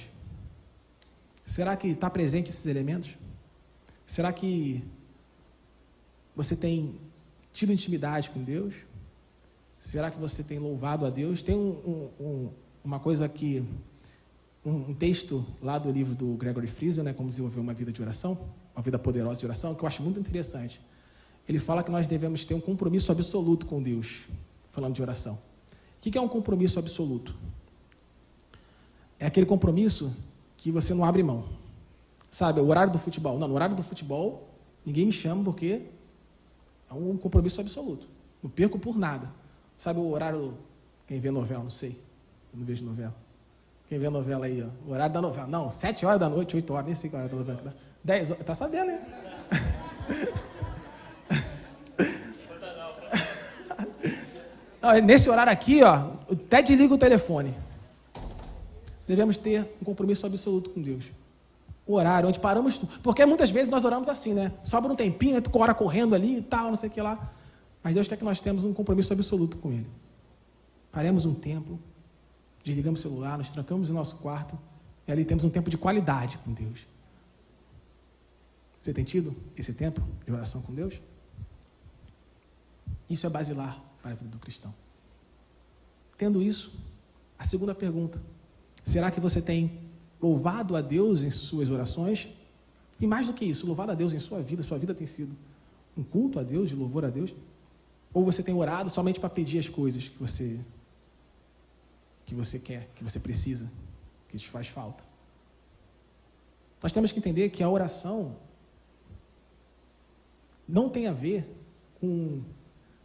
Será 1.46 1.76
que 1.76 1.88
está 1.88 2.10
presente 2.10 2.50
esses 2.50 2.66
elementos? 2.66 3.12
Será 4.06 4.32
que 4.32 4.84
você 6.36 6.56
tem 6.56 7.00
tido 7.52 7.74
intimidade 7.74 8.30
com 8.30 8.42
Deus? 8.42 8.74
Será 9.82 10.10
que 10.10 10.18
você 10.18 10.44
tem 10.44 10.60
louvado 10.60 11.06
a 11.06 11.10
Deus? 11.10 11.44
Tem 11.44 11.56
um, 11.56 12.10
um, 12.20 12.50
uma 12.84 13.00
coisa 13.00 13.28
que 13.28 13.62
um, 14.66 14.92
um, 14.92 14.94
texto 14.94 15.46
lá 15.62 15.78
do 15.78 15.92
livro 15.92 16.16
do 16.16 16.36
Gregory 16.36 16.68
Friesen, 16.68 17.04
né, 17.04 17.12
como 17.12 17.28
desenvolver 17.28 17.60
uma 17.60 17.74
vida 17.74 17.92
de 17.92 18.02
oração, 18.02 18.50
uma 18.74 18.82
vida 18.82 18.98
poderosa 18.98 19.42
de 19.42 19.46
oração, 19.46 19.76
que 19.76 19.84
eu 19.84 19.88
acho 19.88 20.02
muito 20.02 20.20
interessante 20.20 20.82
ele 21.48 21.60
fala 21.60 21.84
que 21.84 21.92
nós 21.92 22.08
devemos 22.08 22.46
ter 22.46 22.54
um 22.54 22.62
compromisso 22.62 23.12
absoluto 23.12 23.66
com 23.66 23.82
Deus, 23.82 24.22
falando 24.72 24.94
de 24.94 25.02
oração. 25.02 25.38
O 25.98 26.02
que 26.02 26.18
é 26.18 26.22
um 26.22 26.28
compromisso 26.28 26.80
absoluto? 26.80 27.36
É 29.20 29.26
aquele 29.26 29.46
compromisso 29.46 30.16
que 30.58 30.72
você 30.72 30.94
não 30.94 31.06
abre 31.06 31.24
mão. 31.24 31.46
Sabe, 32.30 32.60
o 32.60 32.68
horário 32.68 32.92
do 32.92 33.00
futebol. 33.00 33.38
Não, 33.38 33.48
no 33.48 33.54
horário 33.54 33.76
do 33.76 33.84
futebol, 33.84 34.50
ninguém 34.86 35.06
me 35.06 35.12
chama 35.12 35.44
porque 35.44 35.84
é 36.90 36.94
um 36.94 37.16
compromisso 37.18 37.62
absoluto. 37.62 38.08
Não 38.42 38.50
perco 38.50 38.80
por 38.80 38.98
nada. 38.98 39.32
Sabe 39.78 40.00
o 40.00 40.10
horário. 40.12 40.58
Quem 41.08 41.20
vê 41.20 41.32
novela, 41.32 41.64
não 41.64 41.70
sei. 41.70 41.98
Eu 42.52 42.60
não 42.60 42.66
vejo 42.66 42.84
novela. 42.84 43.16
Quem 43.88 44.00
vê 44.00 44.10
novela 44.10 44.46
aí, 44.46 44.62
ó. 44.62 44.90
O 44.90 44.94
horário 44.94 45.14
da 45.14 45.22
novela. 45.22 45.48
Não, 45.48 45.70
sete 45.70 46.06
horas 46.06 46.20
da 46.20 46.28
noite, 46.28 46.56
oito 46.56 46.74
horas, 46.74 46.86
nem 46.86 46.96
sei 46.96 47.10
qual 47.10 47.22
é 47.22 47.26
hora 47.26 47.36
da 47.36 47.54
novela. 47.54 47.76
Dez 48.04 48.32
horas. 48.32 48.46
Tá 48.46 48.56
sabendo, 48.56 48.88
né? 48.88 49.33
Nesse 55.06 55.30
horário 55.30 55.52
aqui, 55.52 55.82
ó, 55.82 56.12
até 56.30 56.62
desliga 56.62 56.94
o 56.94 56.98
telefone. 56.98 57.56
Devemos 59.08 59.38
ter 59.38 59.66
um 59.82 59.86
compromisso 59.86 60.26
absoluto 60.26 60.72
com 60.72 60.82
Deus. 60.82 61.06
O 61.88 61.94
horário, 61.94 62.28
onde 62.28 62.38
paramos. 62.38 62.78
Porque 63.02 63.26
muitas 63.26 63.50
vezes 63.50 63.70
nós 63.70 63.86
oramos 63.86 64.10
assim, 64.10 64.34
né? 64.34 64.52
Sobra 64.62 64.92
um 64.92 64.96
tempinho, 64.96 65.42
tu 65.42 65.50
ora 65.58 65.74
correndo 65.74 66.14
ali 66.14 66.38
e 66.38 66.42
tal, 66.42 66.68
não 66.68 66.76
sei 66.76 66.90
o 66.90 66.92
que 66.92 67.02
lá. 67.02 67.32
Mas 67.82 67.96
Deus 67.96 68.10
quer 68.10 68.18
que 68.18 68.26
nós 68.26 68.42
tenhamos 68.42 68.66
um 68.66 68.74
compromisso 68.74 69.14
absoluto 69.14 69.56
com 69.58 69.72
Ele. 69.72 69.88
Paremos 70.92 71.26
um 71.26 71.34
tempo, 71.34 71.80
desligamos 72.62 73.00
o 73.00 73.04
celular, 73.04 73.38
nos 73.38 73.52
trancamos 73.52 73.88
no 73.88 73.96
nosso 73.96 74.18
quarto 74.18 74.60
e 75.08 75.12
ali 75.12 75.24
temos 75.24 75.46
um 75.46 75.50
tempo 75.50 75.70
de 75.70 75.78
qualidade 75.78 76.38
com 76.40 76.52
Deus. 76.52 76.82
Você 78.82 78.92
tem 78.94 79.06
tido 79.06 79.34
esse 79.58 79.74
tempo 79.74 80.02
de 80.26 80.32
oração 80.32 80.62
com 80.62 80.74
Deus? 80.74 81.00
Isso 83.10 83.26
é 83.26 83.30
basilar 83.30 83.93
para 84.04 84.12
a 84.12 84.16
vida 84.16 84.30
do 84.30 84.38
cristão. 84.38 84.76
Tendo 86.18 86.42
isso, 86.42 86.74
a 87.40 87.46
segunda 87.46 87.74
pergunta: 87.74 88.22
será 88.84 89.10
que 89.10 89.20
você 89.20 89.42
tem 89.42 89.80
louvado 90.22 90.76
a 90.76 90.82
Deus 90.82 91.22
em 91.22 91.32
suas 91.32 91.70
orações? 91.70 92.28
E 93.00 93.08
mais 93.08 93.28
do 93.28 93.34
que 93.34 93.46
isso, 93.46 93.66
louvado 93.66 93.92
a 93.92 93.96
Deus 93.96 94.14
em 94.14 94.20
sua 94.20 94.42
vida, 94.42 94.62
sua 94.62 94.78
vida 94.78 94.94
tem 94.94 95.08
sido 95.08 95.36
um 95.98 96.04
culto 96.04 96.38
a 96.38 96.44
Deus, 96.44 96.70
de 96.70 96.76
louvor 96.76 97.06
a 97.06 97.10
Deus? 97.10 97.34
Ou 98.14 98.24
você 98.24 98.44
tem 98.44 98.54
orado 98.54 98.90
somente 98.90 99.20
para 99.20 99.30
pedir 99.30 99.58
as 99.58 99.70
coisas 99.70 100.08
que 100.08 100.20
você 100.20 100.60
que 102.26 102.36
você 102.36 102.58
quer, 102.58 102.90
que 102.96 103.04
você 103.04 103.20
precisa, 103.20 103.70
que 104.30 104.38
te 104.38 104.50
faz 104.50 104.68
falta? 104.68 105.04
Nós 106.82 106.92
temos 106.92 107.12
que 107.12 107.20
entender 107.20 107.50
que 107.50 107.64
a 107.64 107.70
oração 107.70 108.36
não 110.68 110.90
tem 110.90 111.08
a 111.08 111.12
ver 111.12 111.46
com 112.00 112.42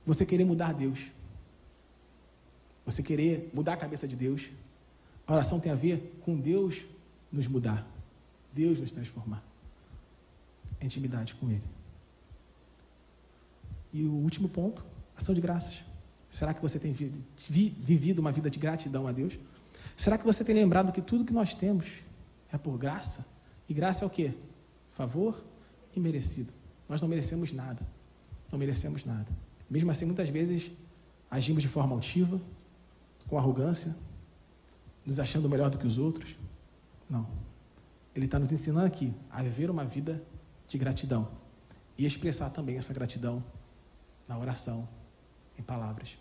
você 0.08 0.24
querer 0.24 0.46
mudar 0.46 0.72
Deus. 0.72 0.98
Você 2.86 3.02
querer 3.02 3.50
mudar 3.52 3.74
a 3.74 3.76
cabeça 3.76 4.08
de 4.08 4.16
Deus. 4.16 4.48
A 5.26 5.34
oração 5.34 5.60
tem 5.60 5.70
a 5.70 5.74
ver 5.74 6.18
com 6.24 6.34
Deus 6.34 6.86
nos 7.30 7.46
mudar. 7.46 7.86
Deus 8.54 8.80
nos 8.80 8.90
transformar. 8.90 9.44
A 10.80 10.84
intimidade 10.86 11.34
com 11.34 11.50
Ele. 11.50 11.62
E 13.92 14.02
o 14.04 14.12
último 14.12 14.48
ponto, 14.48 14.82
ação 15.14 15.34
de 15.34 15.42
graças. 15.42 15.84
Será 16.30 16.54
que 16.54 16.62
você 16.62 16.78
tem 16.78 16.90
vivido 16.92 18.20
uma 18.20 18.32
vida 18.32 18.48
de 18.48 18.58
gratidão 18.58 19.06
a 19.06 19.12
Deus? 19.12 19.38
Será 19.94 20.16
que 20.16 20.24
você 20.24 20.42
tem 20.42 20.54
lembrado 20.54 20.90
que 20.90 21.02
tudo 21.02 21.22
que 21.22 21.34
nós 21.34 21.54
temos 21.54 21.86
é 22.50 22.56
por 22.56 22.78
graça? 22.78 23.26
E 23.68 23.74
graça 23.74 24.04
é 24.04 24.06
o 24.06 24.10
quê? 24.10 24.32
Favor 24.92 25.44
e 25.94 26.00
merecido. 26.00 26.50
Nós 26.88 27.02
não 27.02 27.08
merecemos 27.08 27.52
nada. 27.52 27.86
Não 28.50 28.58
merecemos 28.58 29.04
nada. 29.04 29.47
Mesmo 29.68 29.90
assim, 29.90 30.06
muitas 30.06 30.28
vezes 30.28 30.70
agimos 31.30 31.62
de 31.62 31.68
forma 31.68 31.94
altiva, 31.94 32.40
com 33.26 33.36
arrogância, 33.36 33.94
nos 35.04 35.20
achando 35.20 35.48
melhor 35.48 35.70
do 35.70 35.78
que 35.78 35.86
os 35.86 35.98
outros. 35.98 36.36
Não. 37.08 37.26
Ele 38.14 38.24
está 38.24 38.38
nos 38.38 38.50
ensinando 38.50 38.86
aqui 38.86 39.14
a 39.30 39.42
viver 39.42 39.70
uma 39.70 39.84
vida 39.84 40.22
de 40.66 40.78
gratidão 40.78 41.28
e 41.96 42.04
expressar 42.04 42.50
também 42.50 42.76
essa 42.78 42.92
gratidão 42.92 43.42
na 44.26 44.38
oração, 44.38 44.88
em 45.58 45.62
palavras 45.62 46.18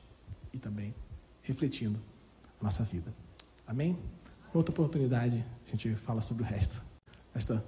e 0.54 0.60
também 0.60 0.94
refletindo 1.42 2.00
a 2.60 2.64
nossa 2.64 2.84
vida. 2.84 3.14
Amém? 3.66 3.98
Outra 4.54 4.72
oportunidade, 4.72 5.46
a 5.66 5.70
gente 5.70 5.96
fala 5.96 6.22
sobre 6.22 6.44
o 6.44 6.46
resto. 6.46 6.82
Pastor. 7.34 7.62